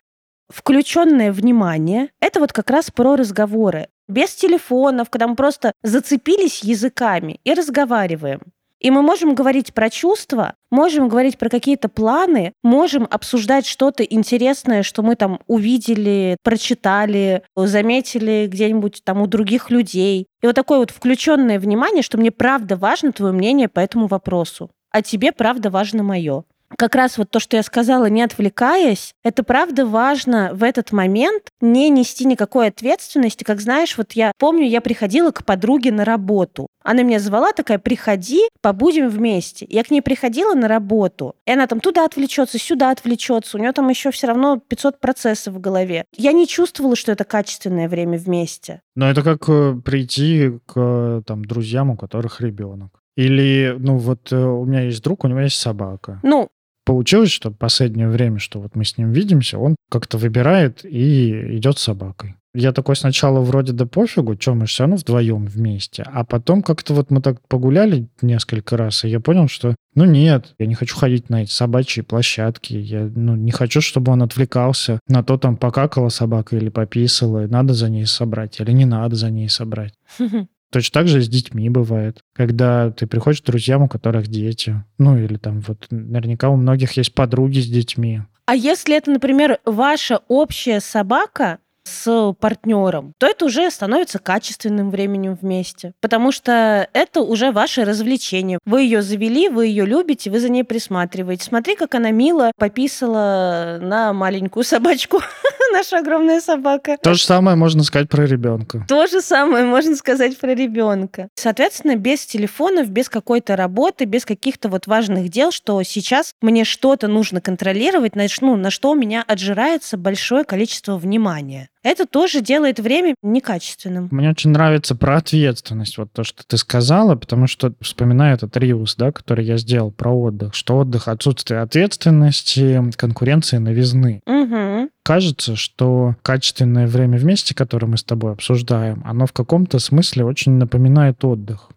[0.50, 3.89] Включенное внимание— это вот как раз про разговоры.
[4.08, 8.41] Без телефонов, когда мы просто зацепились языками и разговариваем.
[8.80, 14.84] И мы можем говорить про чувства, можем говорить про какие-то планы, можем обсуждать что-то интересное,
[14.84, 20.28] что мы там увидели, прочитали, заметили где-нибудь там у других людей.
[20.42, 24.70] И вот такое вот включенное внимание, что мне правда важно твое мнение по этому вопросу,
[24.92, 26.44] а тебе правда важно мое
[26.77, 31.43] как раз вот то, что я сказала, не отвлекаясь, это правда важно в этот момент
[31.62, 33.43] не нести никакой ответственности.
[33.43, 36.67] Как знаешь, вот я помню, я приходила к подруге на работу.
[36.84, 39.65] Она меня звала такая, приходи, побудем вместе.
[39.69, 43.58] Я к ней приходила на работу, и она там туда отвлечется, сюда отвлечется.
[43.58, 46.06] У нее там еще все равно 500 процессов в голове.
[46.15, 48.82] Я не чувствовала, что это качественное время вместе.
[48.95, 53.01] Но это как э, прийти к там, друзьям, у которых ребенок.
[53.17, 56.19] Или, ну вот э, у меня есть друг, у него есть собака.
[56.23, 56.49] Ну,
[56.88, 61.78] получилось, что последнее время, что вот мы с ним видимся, он как-то выбирает и идет
[61.78, 62.36] с собакой.
[62.56, 66.04] Я такой сначала вроде да пофигу, что мы все равно вдвоем вместе.
[66.08, 70.56] А потом как-то вот мы так погуляли несколько раз, и я понял, что ну нет,
[70.60, 72.76] я не хочу ходить на эти собачьи площадки.
[72.76, 77.73] Я ну, не хочу, чтобы он отвлекался на то, там покакала собака или пописала, надо
[77.73, 79.93] за ней собрать или не надо за ней собрать.
[80.71, 82.19] Точно так же с детьми бывает.
[82.34, 84.84] Когда ты приходишь к друзьям, у которых дети.
[84.97, 88.21] Ну, или там вот наверняка у многих есть подруги с детьми.
[88.45, 95.38] А если это, например, ваша общая собака, с партнером, то это уже становится качественным временем
[95.41, 95.93] вместе.
[96.01, 98.60] Потому что это уже ваше развлечение.
[98.65, 101.45] Вы ее завели, вы ее любите, вы за ней присматриваете.
[101.45, 105.21] Смотри, как она мило пописала на маленькую собачку.
[105.71, 106.97] Наша огромная собака.
[107.01, 108.86] То же самое можно сказать про ребенка.
[108.88, 111.30] То же самое можно сказать про ребенка.
[111.36, 117.08] Соответственно, без телефонов, без какой-то работы, без каких-то вот важных дел, что сейчас мне что-то
[117.08, 123.15] нужно контролировать, ну, на что у меня отжирается большое количество внимания это тоже делает время
[123.23, 124.10] некачественным.
[124.12, 128.95] Мне очень нравится про ответственность, вот то, что ты сказала, потому что вспоминаю этот риус,
[128.95, 134.21] да, который я сделал про отдых, что отдых, отсутствие ответственности, конкуренции, новизны.
[134.26, 134.89] Угу.
[135.04, 140.54] Кажется, что качественное время вместе, которое мы с тобой обсуждаем, оно в каком-то смысле очень
[140.54, 141.69] напоминает отдых.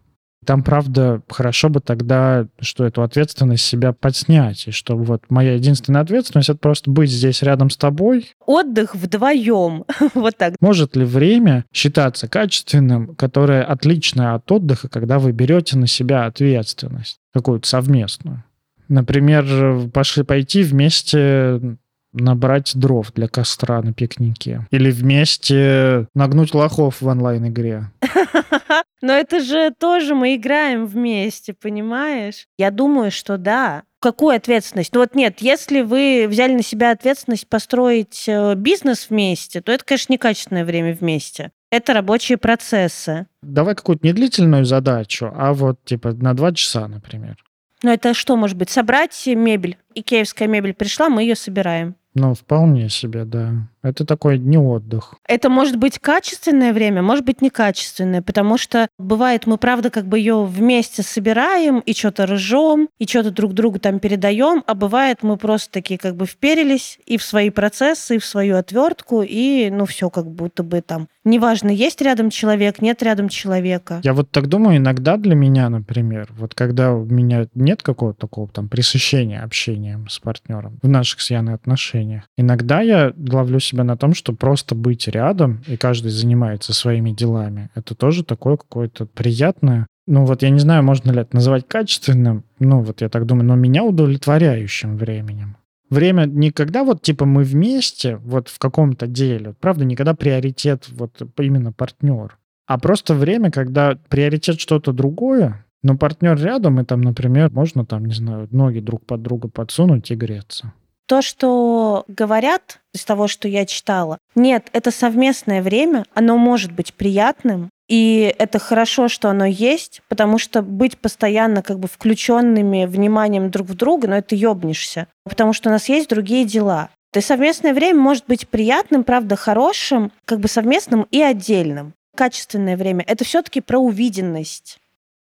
[0.43, 6.01] Там, правда, хорошо бы тогда, что эту ответственность себя подснять, и что вот моя единственная
[6.01, 8.31] ответственность— это просто быть здесь рядом с тобой.
[8.45, 10.55] Отдых вдвоем, вот так.
[10.59, 17.19] Может ли время считаться качественным, которое отличное от отдыха, когда вы берете на себя ответственность
[17.33, 18.43] какую-то совместную?
[18.87, 21.77] Например, пошли пойти вместе
[22.13, 24.67] набрать дров для костра на пикнике.
[24.71, 27.91] Или вместе нагнуть лохов в онлайн-игре.
[29.01, 32.45] Но это же тоже мы играем вместе, понимаешь?
[32.57, 33.83] Я думаю, что да.
[33.99, 34.93] Какую ответственность?
[34.93, 39.85] Ну вот нет, если вы взяли на себя ответственность построить э, бизнес вместе, то это,
[39.85, 41.51] конечно, некачественное время вместе.
[41.71, 43.27] Это рабочие процессы.
[43.43, 47.37] Давай какую-то не длительную задачу, а вот типа на два часа, например.
[47.83, 48.69] Ну это что может быть?
[48.69, 49.77] Собрать мебель.
[49.93, 51.95] Икеевская мебель пришла, мы ее собираем.
[52.13, 53.53] Ну, вполне себе, да.
[53.83, 55.15] Это такой не отдых.
[55.27, 60.19] Это может быть качественное время, может быть некачественное, потому что бывает, мы правда как бы
[60.19, 65.37] ее вместе собираем и что-то ржем, и что-то друг другу там передаем, а бывает мы
[65.37, 69.85] просто такие как бы вперились и в свои процессы, и в свою отвертку, и ну
[69.85, 74.01] все как будто бы там Неважно, есть рядом человек, нет рядом человека.
[74.03, 78.47] Я вот так думаю, иногда для меня, например, вот когда у меня нет какого-то такого
[78.47, 83.97] там пресыщения общением с партнером в наших с Яной отношениях, иногда я ловлю себя на
[83.97, 89.87] том, что просто быть рядом, и каждый занимается своими делами, это тоже такое какое-то приятное,
[90.07, 93.45] ну вот я не знаю, можно ли это называть качественным, ну вот я так думаю,
[93.45, 95.57] но меня удовлетворяющим временем
[95.91, 101.71] время никогда вот типа мы вместе вот в каком-то деле, правда, никогда приоритет вот именно
[101.71, 107.85] партнер, а просто время, когда приоритет что-то другое, но партнер рядом, и там, например, можно
[107.85, 110.73] там, не знаю, ноги друг под друга подсунуть и греться.
[111.11, 116.93] То, что говорят из того, что я читала, нет, это совместное время, оно может быть
[116.93, 123.51] приятным, и это хорошо, что оно есть, потому что быть постоянно как бы включенными вниманием
[123.51, 125.07] друг в друга, но ну, это ёбнешься.
[125.25, 126.87] Потому что у нас есть другие дела.
[127.11, 131.93] То есть совместное время может быть приятным, правда, хорошим, как бы совместным и отдельным.
[132.15, 134.77] Качественное время— это все таки про увиденность.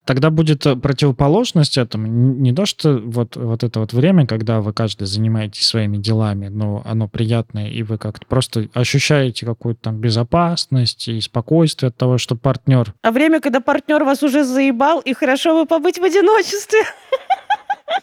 [0.08, 2.06] Тогда будет э, противоположность этому.
[2.06, 6.80] Не то, что вот, вот это вот время, когда вы каждый занимаетесь своими делами, но
[6.86, 12.36] оно приятное, и вы как-то просто ощущаете какую-то там безопасность и спокойствие от того, что
[12.36, 12.94] партнер...
[13.02, 16.78] А время, когда партнер вас уже заебал, и хорошо бы побыть в одиночестве.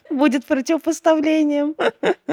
[0.10, 1.76] Будет противопоставлением.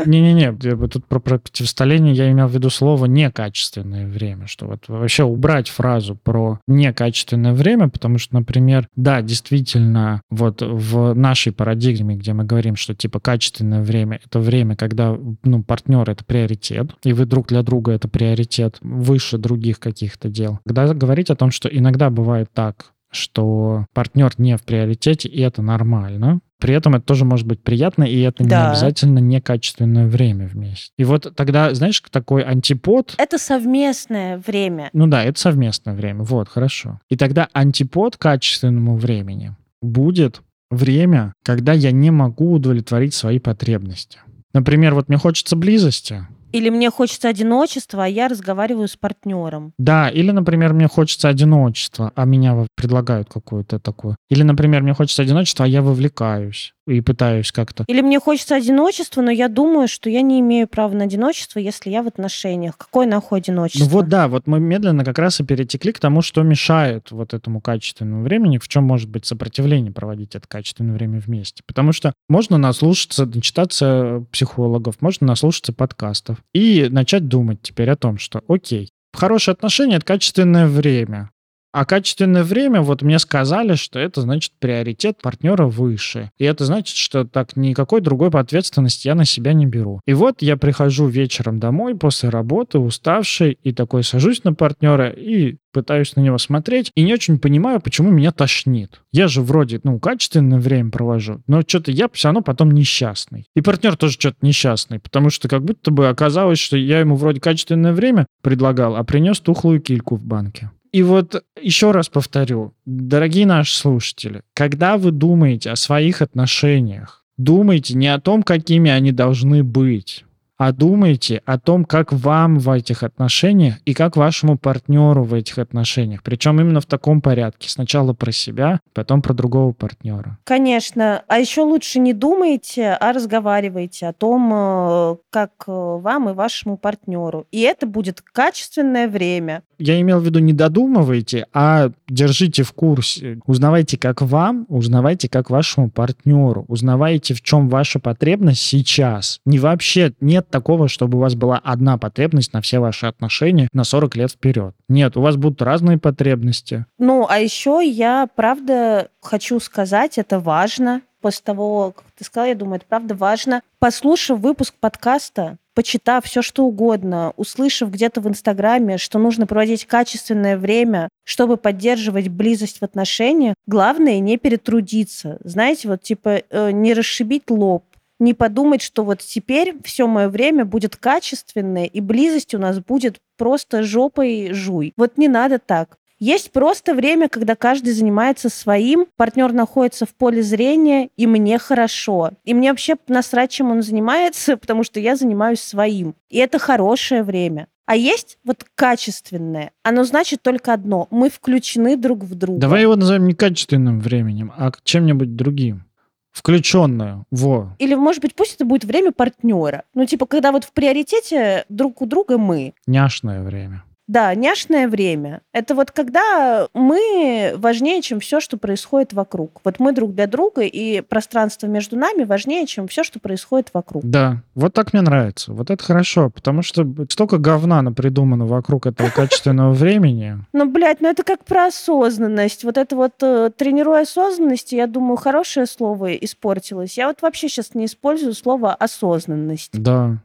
[0.06, 0.52] Не-не-не,
[0.88, 6.16] тут про противоставление я имел в виду слово некачественное время, что вот вообще убрать фразу
[6.16, 12.76] про некачественное время, потому что, например, да, действительно, вот в нашей парадигме, где мы говорим,
[12.76, 17.62] что типа качественное время— это время, когда, ну, партнер— это приоритет, и вы друг для
[17.62, 20.60] друга— это приоритет выше других каких-то дел.
[20.66, 25.62] Когда говорить о том, что иногда бывает так, что партнер не в приоритете, и это
[25.62, 26.40] нормально.
[26.62, 28.62] При этом это тоже может быть приятно, и это да.
[28.62, 30.92] не обязательно некачественное время вместе.
[30.96, 33.16] И вот тогда, знаешь, такой антипод...
[33.18, 34.88] Это совместное время.
[34.92, 36.22] Ну да, это совместное время.
[36.22, 37.01] Вот, хорошо.
[37.09, 44.20] И тогда антипод качественному времени будет время, когда я не могу удовлетворить свои потребности.
[44.55, 49.72] Например, вот мне хочется близости, или мне хочется одиночества, а я разговариваю с партнером.
[49.78, 54.16] Да, или, например, мне хочется одиночества, а меня предлагают какое-то такое.
[54.28, 57.85] Или, например, мне хочется одиночества, а я вовлекаюсь и пытаюсь как-то.
[57.88, 61.90] Или мне хочется одиночества, но я думаю, что я не имею права на одиночество, если
[61.90, 62.76] я в отношениях.
[62.76, 63.85] Какое нахуй одиночество?
[63.85, 67.35] Ну вот да, вот мы медленно как раз и перетекли к тому, что мешает вот
[67.35, 71.62] этому качественному времени, в чем может быть сопротивление проводить это качественное время вместе.
[71.66, 78.18] Потому что можно наслушаться, начитаться психологов, можно наслушаться подкастов и начать думать теперь о том,
[78.18, 81.31] что окей, хорошие отношения— это качественное время.
[81.72, 86.30] А качественное время, вот мне сказали, что это значит приоритет партнера выше.
[86.38, 90.00] И это значит, что так никакой другой ответственности я на себя не беру.
[90.06, 95.56] И вот я прихожу вечером домой после работы, уставший, и такой сажусь на партнера и
[95.72, 99.00] пытаюсь на него смотреть, и не очень понимаю, почему меня тошнит.
[99.11, 103.46] Я же вроде, ну, качественное время провожу, но что-то я все равно потом несчастный.
[103.56, 107.40] И партнер тоже что-то несчастный, потому что как будто бы оказалось, что я ему вроде
[107.40, 110.70] качественное время предлагал, а принес тухлую кильку в банке.
[110.92, 117.94] И вот еще раз повторю, дорогие наши слушатели, когда вы думаете о своих отношениях, думайте
[117.94, 120.24] не о том, какими они должны быть,
[120.64, 125.59] а думайте о том, как вам в этих отношениях и как вашему партнеру в этих
[125.59, 126.22] отношениях.
[126.22, 127.68] Причем именно в таком порядке.
[127.68, 130.38] Сначала про себя, потом про другого партнера.
[130.44, 131.25] Конечно.
[131.27, 136.77] А еще лучше не думайте, а разговаривайте о том, э, как э, вам и вашему
[136.77, 137.44] партнеру.
[137.51, 139.64] И это будет качественное время.
[139.81, 143.40] Я имел в виду не додумывайте, а держите в курсе.
[143.46, 146.64] Узнавайте, как вам, узнавайте, как вашему партнеру.
[146.68, 149.40] Узнавайте, в чем ваша потребность сейчас.
[149.44, 153.82] Не вообще нет такого, чтобы у вас была одна потребность на все ваши отношения на
[153.82, 154.74] 40 лет вперед.
[154.88, 156.86] Нет, у вас будут разные потребности.
[156.98, 162.54] Ну, а еще я, правда, хочу сказать, это важно, после того, как ты сказала, я
[162.54, 163.62] думаю, это правда важно.
[163.78, 170.58] Послушав выпуск подкаста, почитав все что угодно, услышав где-то в Инстаграме, что нужно проводить качественное
[170.58, 175.38] время, чтобы поддерживать близость в отношениях, главное не перетрудиться.
[175.44, 177.84] Знаете, вот типа э, не расшибить лоб,
[178.22, 183.20] не подумать, что вот теперь все мое время будет качественное, и близость у нас будет
[183.37, 184.94] просто жопой жуй.
[184.96, 185.98] Вот не надо так.
[186.18, 192.30] Есть просто время, когда каждый занимается своим, партнер находится в поле зрения, и мне хорошо.
[192.44, 196.14] И мне вообще насрать, чем он занимается, потому что я занимаюсь своим.
[196.30, 197.66] И это хорошее время.
[197.87, 199.72] А есть вот качественное.
[199.82, 201.08] Оно значит только одно.
[201.11, 202.61] Мы включены друг в друга.
[202.61, 205.87] Давай его назовем не качественным временем, а чем-нибудь другим.
[206.32, 207.24] Включенное.
[207.30, 207.74] Во.
[207.78, 209.84] Или, может быть, пусть это будет время партнера.
[209.94, 212.74] Ну, типа, когда вот в приоритете друг у друга мы.
[212.86, 213.84] Няшное время.
[214.08, 215.42] Да, няшное время.
[215.52, 219.60] Это вот когда мы важнее, чем все, что происходит вокруг.
[219.64, 224.04] Вот мы друг для друга, и пространство между нами важнее, чем все, что происходит вокруг.
[224.04, 225.52] Да, вот так мне нравится.
[225.52, 230.38] Вот это хорошо, потому что столько говна придумано вокруг этого качественного времени.
[230.52, 232.64] Ну, блядь, ну это как про осознанность.
[232.64, 236.98] Вот это вот э, тренируя осознанность, я думаю, хорошее слово испортилось.
[236.98, 239.70] Я вот вообще сейчас не использую слово осознанность.
[239.72, 240.18] Да.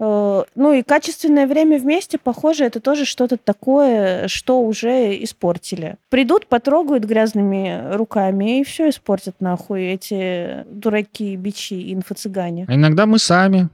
[0.00, 5.96] Э, ну и качественное время вместе, похоже, это тоже что-то такое, что уже испортили.
[6.08, 12.64] Придут, потрогают грязными руками и все испортят нахуй эти дураки, бичи, инфо-цыгане.
[12.66, 13.68] А иногда мы сами.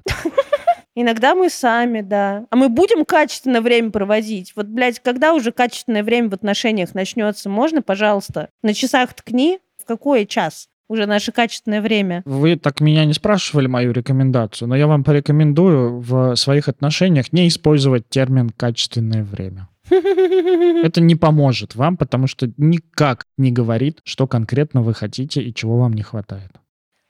[0.99, 2.47] Иногда мы сами, да.
[2.49, 4.55] А мы будем качественное время проводить?
[4.57, 7.51] Вот, блядь, когда уже качественное время в отношениях начнется?
[7.51, 9.61] Можно, пожалуйста, на часах ткни?
[9.77, 10.71] В какой час?
[10.89, 12.23] Уже наше качественное время.
[12.25, 17.49] Вы так меня не спрашивали мою рекомендацию, но я вам порекомендую в своих отношениях не
[17.49, 19.69] использовать термин «качественное время».
[19.91, 25.79] Это не поможет вам, потому что никак не говорит, что конкретно вы хотите и чего
[25.79, 26.51] вам не хватает.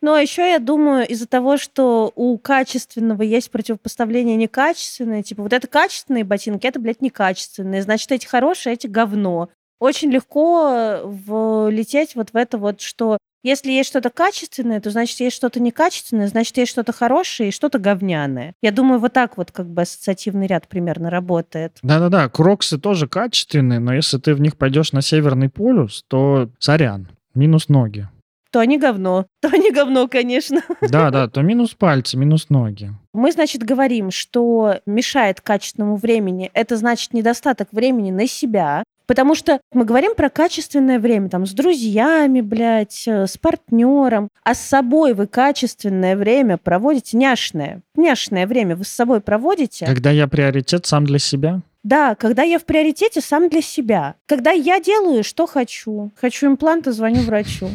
[0.03, 5.53] Ну, а еще я думаю, из-за того, что у качественного есть противопоставление некачественное, типа вот
[5.53, 9.49] это качественные ботинки, это, блядь, некачественные, значит, эти хорошие, а эти говно.
[9.81, 15.37] Очень легко влететь вот в это вот, что если есть что-то качественное, то значит есть
[15.37, 18.55] что-то некачественное, значит есть что-то хорошее и что-то говняное.
[18.61, 21.79] Я думаю, вот так вот как бы ассоциативный ряд примерно работает.
[21.83, 27.09] Да-да-да, кроксы тоже качественные, но если ты в них пойдешь на Северный полюс, то сорян,
[27.35, 28.09] минус ноги.
[28.57, 29.27] То они говно.
[29.43, 30.63] То они говно, конечно.
[30.81, 32.91] Да, да, то минус пальцы, минус ноги.
[33.13, 36.51] Мы, значит, говорим, что мешает качественному времени.
[36.55, 41.53] Это значит недостаток времени на себя, Потому что мы говорим про качественное время, там, с
[41.53, 47.83] друзьями, блядь, э, с партнером, а с собой вы качественное время проводите няшное.
[47.95, 49.87] Няшное время вы с собой проводите.
[49.87, 51.61] Когда я приоритет сам для себя?
[51.87, 54.17] Да, когда я в приоритете сам для себя.
[54.27, 56.11] Когда я делаю, что хочу.
[56.17, 57.69] Хочу импланты, звоню врачу.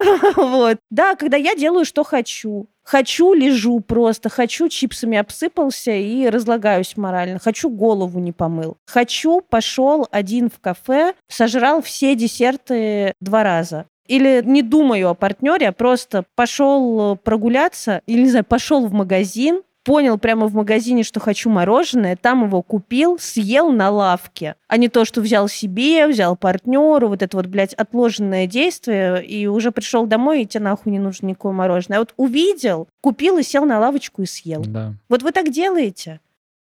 [0.36, 0.78] Вот.
[0.90, 2.66] Да, когда я делаю, что хочу.
[2.82, 4.28] Хочу, лежу просто.
[4.28, 7.38] Хочу, чипсами обсыпался и разлагаюсь морально.
[7.38, 8.76] Хочу, голову не помыл.
[8.86, 15.68] Хочу, пошел один в кафе, сожрал все десерты два раза или не думаю о партнере,
[15.68, 21.18] а просто пошел прогуляться, или, не знаю, пошел в магазин, понял прямо в магазине, что
[21.18, 26.36] хочу мороженое, там его купил, съел на лавке, а не то, что взял себе, взял
[26.36, 31.00] партнеру, вот это вот, блядь, отложенное действие, и уже пришел домой, и тебе нахуй не
[31.00, 31.98] нужно никакое мороженое.
[31.98, 34.62] А вот увидел, купил и сел на лавочку и съел.
[34.64, 34.94] Да.
[35.08, 36.20] Вот вы так делаете.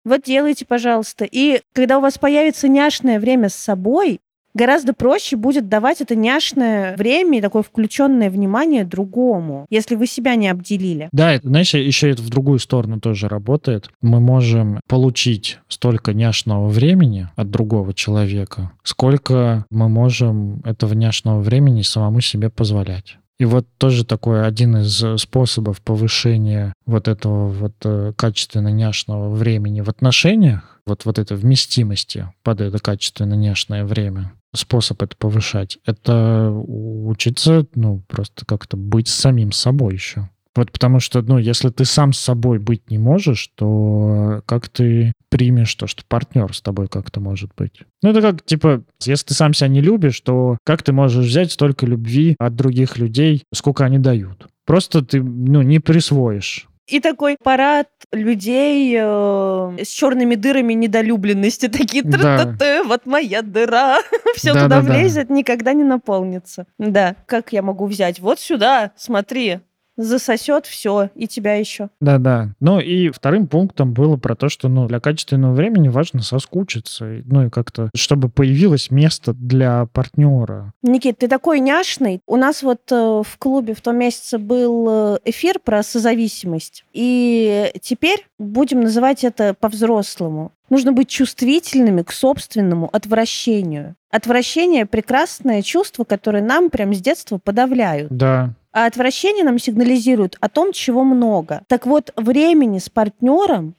[0.06, 1.26] Вот делайте, пожалуйста.
[1.26, 4.20] И когда у вас появится няшное время с собой,
[4.58, 10.36] гораздо проще будет давать это няшное время и такое включенное внимание другому, если вы себя
[10.36, 11.10] не обделили.
[11.14, 13.90] Да, это, знаешь, еще это в другую сторону тоже работает.
[14.02, 21.84] Мы можем получить столько няшного времени от другого человека, сколько мы можем этого няшного времени
[21.84, 23.18] самому себе позволять.
[23.40, 29.82] И вот тоже такой один из способов повышения вот этого вот э, качественно няшного времени
[29.82, 36.52] в отношениях, вот, вот этой вместимости под это качественно няшное время, способ это повышать, это
[36.52, 40.30] учиться, ну, просто как-то быть самим собой еще.
[40.58, 45.14] Вот потому что, ну, если ты сам с собой быть не можешь, то как ты
[45.30, 47.84] примешь то, что партнер с тобой как-то может быть?
[48.02, 51.52] Ну, это как, типа, если ты сам себя не любишь, то как ты можешь взять
[51.52, 54.48] столько любви от других людей, сколько они дают?
[54.66, 56.68] Просто ты, ну, не присвоишь.
[56.88, 61.68] И такой парад людей э, с черными дырами недолюбленности.
[61.68, 62.56] Такие, да.
[62.86, 64.00] вот моя дыра.
[64.36, 65.34] Все да, туда да, влезет, да.
[65.34, 66.66] никогда не наполнится.
[66.78, 68.20] Да, как я могу взять?
[68.20, 69.60] Вот сюда, смотри,
[69.98, 71.90] засосет все, и тебя еще.
[72.00, 72.54] Да-да.
[72.60, 77.48] Ну и вторым пунктом было про то, что ну, для качественного времени важно соскучиться, ну
[77.48, 80.74] и как-то, чтобы появилось место для партнера.
[80.84, 82.22] Никит, ты такой няшный.
[82.28, 86.86] У нас вот э, в клубе в том месяце был э, эфир про созависимость.
[86.94, 90.52] И теперь будем называть это по-взрослому.
[90.70, 93.96] Нужно быть чувствительными к собственному отвращению.
[94.12, 98.12] Отвращение– прекрасное чувство, которое нам прям с детства подавляют.
[98.12, 98.54] Да.
[98.78, 101.64] А отвращение нам сигнализирует о том, чего много.
[101.68, 103.74] Так вот, времени с партнером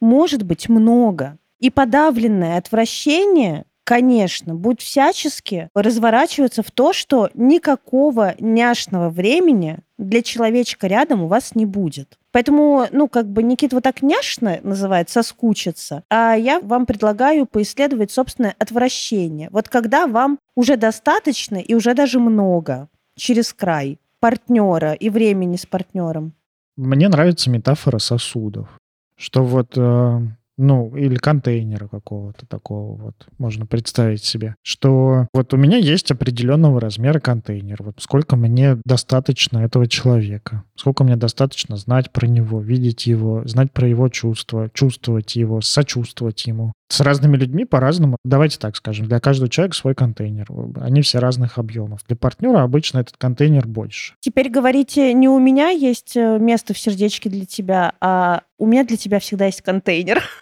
[0.00, 1.38] может быть много.
[1.60, 10.88] И подавленное отвращение конечно, будет всячески разворачиваться в то, что никакого няшного времени для человечка
[10.88, 12.18] рядом у вас не будет.
[12.32, 18.10] Поэтому, ну, как бы Никита вот так няшно называет, соскучиться, а я вам предлагаю поисследовать
[18.10, 19.48] собственное отвращение.
[19.52, 25.66] Вот когда вам уже достаточно и уже даже много через край партнера и времени с
[25.66, 26.32] партнером.
[26.78, 28.68] Мне нравится метафора сосудов,
[29.18, 30.20] что вот э,
[30.56, 36.80] ну, или контейнера какого-то такого вот, можно представить себе, что вот у меня есть определенного
[36.80, 43.06] размера контейнер, вот сколько мне достаточно этого человека, сколько мне достаточно знать про него, видеть
[43.06, 46.72] его, знать про его чувства, чувствовать его, сочувствовать ему.
[46.88, 48.18] С разными людьми по-разному.
[48.24, 50.46] Давайте так скажем, для каждого человека свой контейнер.
[50.80, 52.00] Они все разных объемов.
[52.06, 54.14] Для партнера обычно этот контейнер больше.
[54.20, 58.84] Теперь говорите, не у меня есть э, место в сердечке для тебя, а у меня
[58.84, 60.22] для тебя всегда есть контейнер.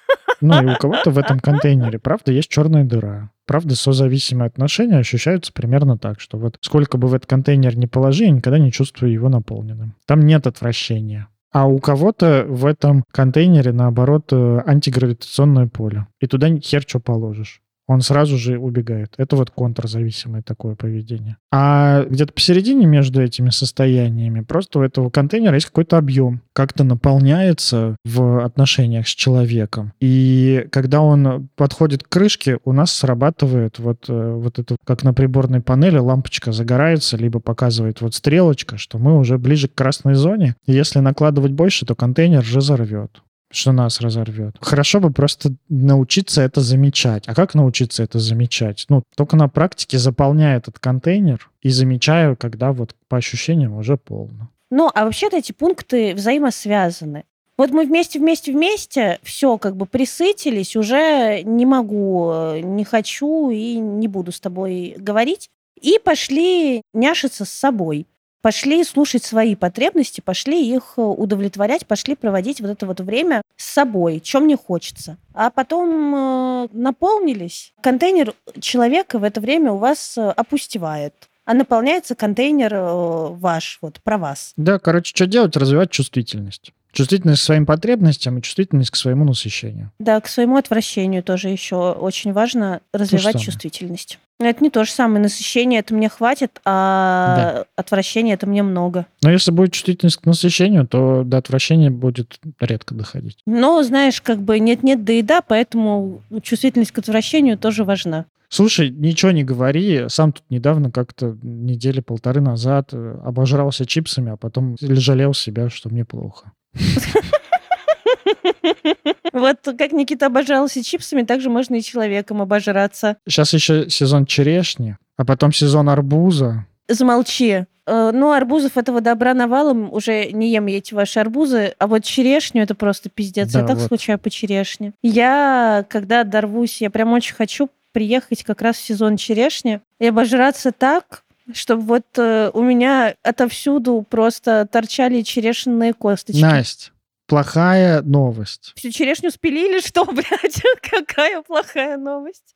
[0.41, 3.31] Ну и у кого-то в этом контейнере, правда, есть черная дыра.
[3.47, 8.25] Правда, созависимые отношения ощущаются примерно так, что вот сколько бы в этот контейнер ни положи,
[8.25, 9.95] я никогда не чувствую его наполненным.
[10.05, 11.29] Там нет отвращения.
[11.53, 16.07] А у кого-то в этом контейнере, наоборот, э, антигравитационное поле.
[16.19, 19.15] И туда хер что положишь он сразу же убегает.
[19.17, 21.37] Это вот контрзависимое такое поведение.
[21.51, 27.97] А где-то посередине между этими состояниями просто у этого контейнера есть какой-то объем, как-то наполняется
[28.05, 29.93] в отношениях с человеком.
[30.01, 35.13] И когда он подходит к крышке, у нас срабатывает вот, э, вот это, как на
[35.13, 40.57] приборной панели, лампочка загорается, либо показывает вот стрелочка, что мы уже ближе к красной зоне.
[40.67, 43.23] Если накладывать больше, то контейнер же взорвет
[43.53, 44.57] что нас разорвет.
[44.61, 47.25] Хорошо бы просто научиться это замечать.
[47.27, 48.87] А как научиться это замечать?
[48.89, 54.49] Ну, только на практике заполняю этот контейнер и замечаю, когда вот по ощущениям уже полно.
[54.71, 57.25] Ну, а вообще-то эти пункты взаимосвязаны.
[57.59, 63.75] Вот мы вместе, вместе, вместе, все, как бы присытились, уже не могу, не хочу и
[63.75, 65.51] не буду с тобой говорить.
[65.81, 68.07] И пошли няшиться с собой
[68.43, 73.65] пошли слушать свои потребности, пошли их э, удовлетворять, пошли проводить вот это вот время с
[73.65, 75.17] собой, чем мне хочется.
[75.33, 77.73] А потом э, наполнились.
[77.81, 81.15] Контейнер человека в это время у вас э, опустевает
[81.45, 84.53] а наполняется контейнер э, ваш, вот про вас.
[84.57, 85.57] Да, короче, что делать?
[85.57, 86.73] Развивать чувствительность.
[86.93, 89.91] Чувствительность к своим потребностям и чувствительность к своему насыщению.
[89.99, 94.19] Да, к своему отвращению тоже еще очень важно развивать чувствительность.
[94.39, 95.23] Это не то же самое.
[95.23, 97.65] Насыщение это мне хватит, а да.
[97.77, 99.07] отвращение это мне много.
[99.23, 103.39] Но если будет чувствительность к насыщению, то до отвращения будет редко доходить.
[103.47, 108.27] Но, знаешь, как бы нет-нет, да и да, поэтому чувствительность к отвращению тоже важна.
[108.49, 110.05] Слушай, ничего не говори.
[110.09, 115.89] Сам тут недавно, как-то недели полторы назад, э, обожрался чипсами, а потом жалел себя, что
[115.89, 116.53] мне плохо.
[119.33, 123.17] Вот как Никита обожрался чипсами, так же можно и человеком обожраться.
[123.27, 126.67] Сейчас еще сезон черешни, а потом сезон арбуза.
[126.89, 127.65] Замолчи.
[127.87, 129.93] Э, ну, арбузов этого добра навалом.
[129.93, 131.75] Уже не ем я эти ваши арбузы.
[131.79, 133.53] А вот черешню это просто пиздец.
[133.53, 133.87] Да, я так вот.
[133.87, 134.93] скучаю по черешне.
[135.03, 140.73] Я, когда дорвусь, я прям очень хочу приехать как раз в сезон черешни и обожраться
[140.73, 141.25] так,
[141.57, 146.41] чтобы вот э, у меня отовсюду просто торчали черешенные косточки.
[146.41, 146.91] Настя,
[147.27, 148.73] плохая новость.
[148.77, 150.63] Всю черешню спилили, что, блядь?
[150.83, 152.55] Какая плохая новость?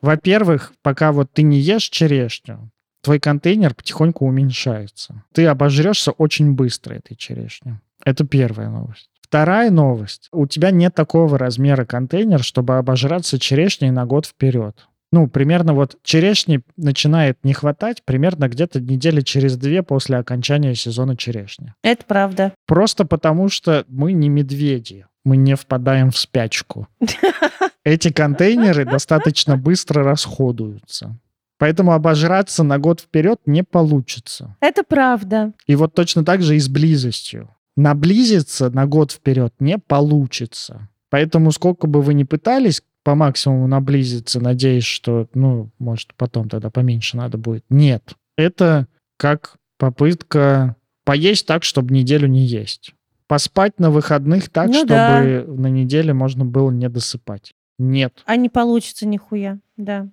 [0.00, 2.70] Во-первых, пока вот ты не ешь черешню,
[3.02, 5.24] твой контейнер потихоньку уменьшается.
[5.32, 7.74] Ты обожрешься очень быстро этой черешней.
[8.04, 9.10] Это первая новость.
[9.30, 10.28] Вторая новость.
[10.32, 14.88] У тебя нет такого размера контейнер, чтобы обожраться черешней на год вперед.
[15.12, 21.16] Ну, примерно вот черешни начинает не хватать примерно где-то недели через две после окончания сезона
[21.16, 21.74] черешни.
[21.82, 22.54] Это правда.
[22.66, 25.06] Просто потому, что мы не медведи.
[25.24, 26.86] Мы не впадаем в спячку.
[27.84, 31.18] Эти контейнеры достаточно быстро расходуются.
[31.58, 34.56] Поэтому обожраться на год вперед не получится.
[34.60, 35.52] Это правда.
[35.66, 40.88] И вот точно так же и с близостью наблизиться на год вперед не получится.
[41.10, 46.70] Поэтому сколько бы вы ни пытались по максимуму наблизиться, надеясь, что, ну, может, потом тогда
[46.70, 47.64] поменьше надо будет.
[47.70, 48.14] Нет.
[48.36, 48.86] Это
[49.16, 52.94] как попытка поесть так, чтобы неделю не есть.
[53.26, 55.44] Поспать на выходных так, ну, чтобы да.
[55.46, 57.54] на неделе можно было не досыпать.
[57.78, 58.22] Нет.
[58.26, 60.08] А не получится нихуя, да.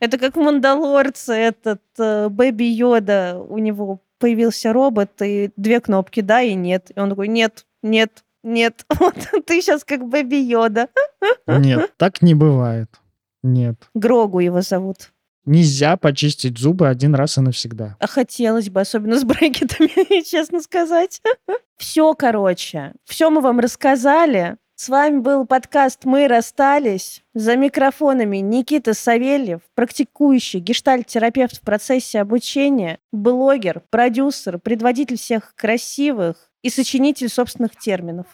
[0.00, 6.20] Это как в «Мандалорце», этот э, Бэби Йода, у него появился робот, и две кнопки
[6.20, 6.90] «да» и «нет».
[6.94, 8.84] И он такой «нет, нет, нет».
[9.00, 9.16] Вот
[9.46, 10.88] ты сейчас как Бэби Йода.
[11.46, 12.88] Нет, так не бывает.
[13.42, 13.76] Нет.
[13.94, 15.12] Грогу его зовут.
[15.46, 17.96] Нельзя почистить зубы один раз и навсегда.
[18.00, 21.20] А хотелось бы, особенно с брекетами, честно сказать.
[21.76, 24.56] Все, короче, все мы вам рассказали.
[24.76, 27.22] С вами был подкаст «Мы расстались».
[27.32, 36.70] За микрофонами Никита Савельев, практикующий гештальт-терапевт в процессе обучения, блогер, продюсер, предводитель всех красивых и
[36.70, 38.26] сочинитель собственных терминов.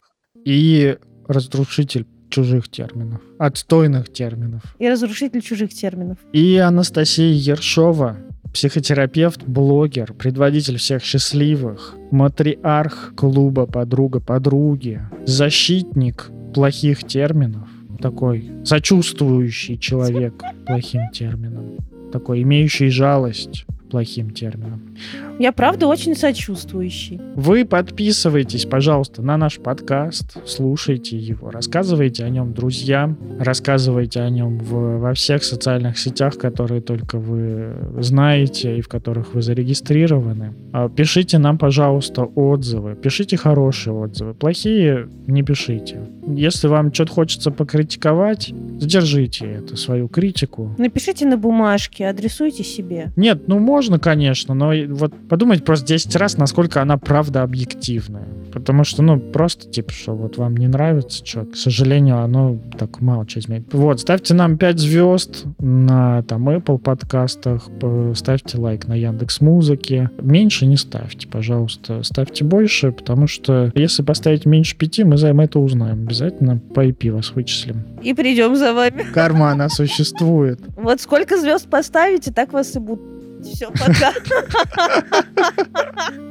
[0.47, 4.63] И разрушитель чужих терминов, отстойных терминов.
[4.79, 6.19] И разрушитель чужих терминов.
[6.33, 8.19] И Анастасия Ершова,
[8.55, 17.69] психотерапевт, блогер, предводитель всех счастливых, матриарх клуба подруга подруги, защитник плохих терминов,
[18.01, 21.79] такой сочувствующий человек плохим терминам,
[22.13, 24.97] такой имеющий жалость плохим термином.
[25.39, 27.21] Я правда очень сочувствующий.
[27.35, 34.59] Вы подписывайтесь, пожалуйста, на наш подкаст, слушайте его, рассказывайте о нем друзьям, рассказывайте о нем
[34.59, 40.55] в, во всех социальных сетях, которые только вы знаете и в которых вы зарегистрированы.
[40.73, 42.95] А, пишите нам, пожалуйста, отзывы.
[42.95, 44.35] Пишите хорошие отзывы.
[44.35, 46.01] Плохие не пишите.
[46.27, 50.75] Если вам что-то хочется покритиковать, задержите это, свою критику.
[50.79, 53.11] Напишите на бумажке, адресуйте себе.
[53.17, 58.27] Нет, ну можно, конечно, но вот подумать просто 10 раз, насколько она правда объективная.
[58.53, 63.01] Потому что, ну, просто типа, что вот вам не нравится что к сожалению, оно так
[63.01, 63.73] мало что изменит.
[63.73, 67.69] Вот, ставьте нам 5 звезд на там Apple подкастах,
[68.15, 70.11] ставьте лайк на Яндекс Музыке.
[70.21, 72.03] Меньше не ставьте, пожалуйста.
[72.03, 76.03] Ставьте больше, потому что если поставить меньше 5, мы за это узнаем.
[76.03, 77.85] Обязательно по IP вас вычислим.
[78.03, 79.05] И придем за вами.
[79.15, 80.59] Карма, она существует.
[80.77, 84.13] Вот сколько звезд поставите, так вас и будут все, пока.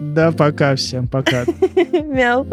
[0.01, 1.45] Да, пока всем, пока.
[2.05, 2.45] Мяу.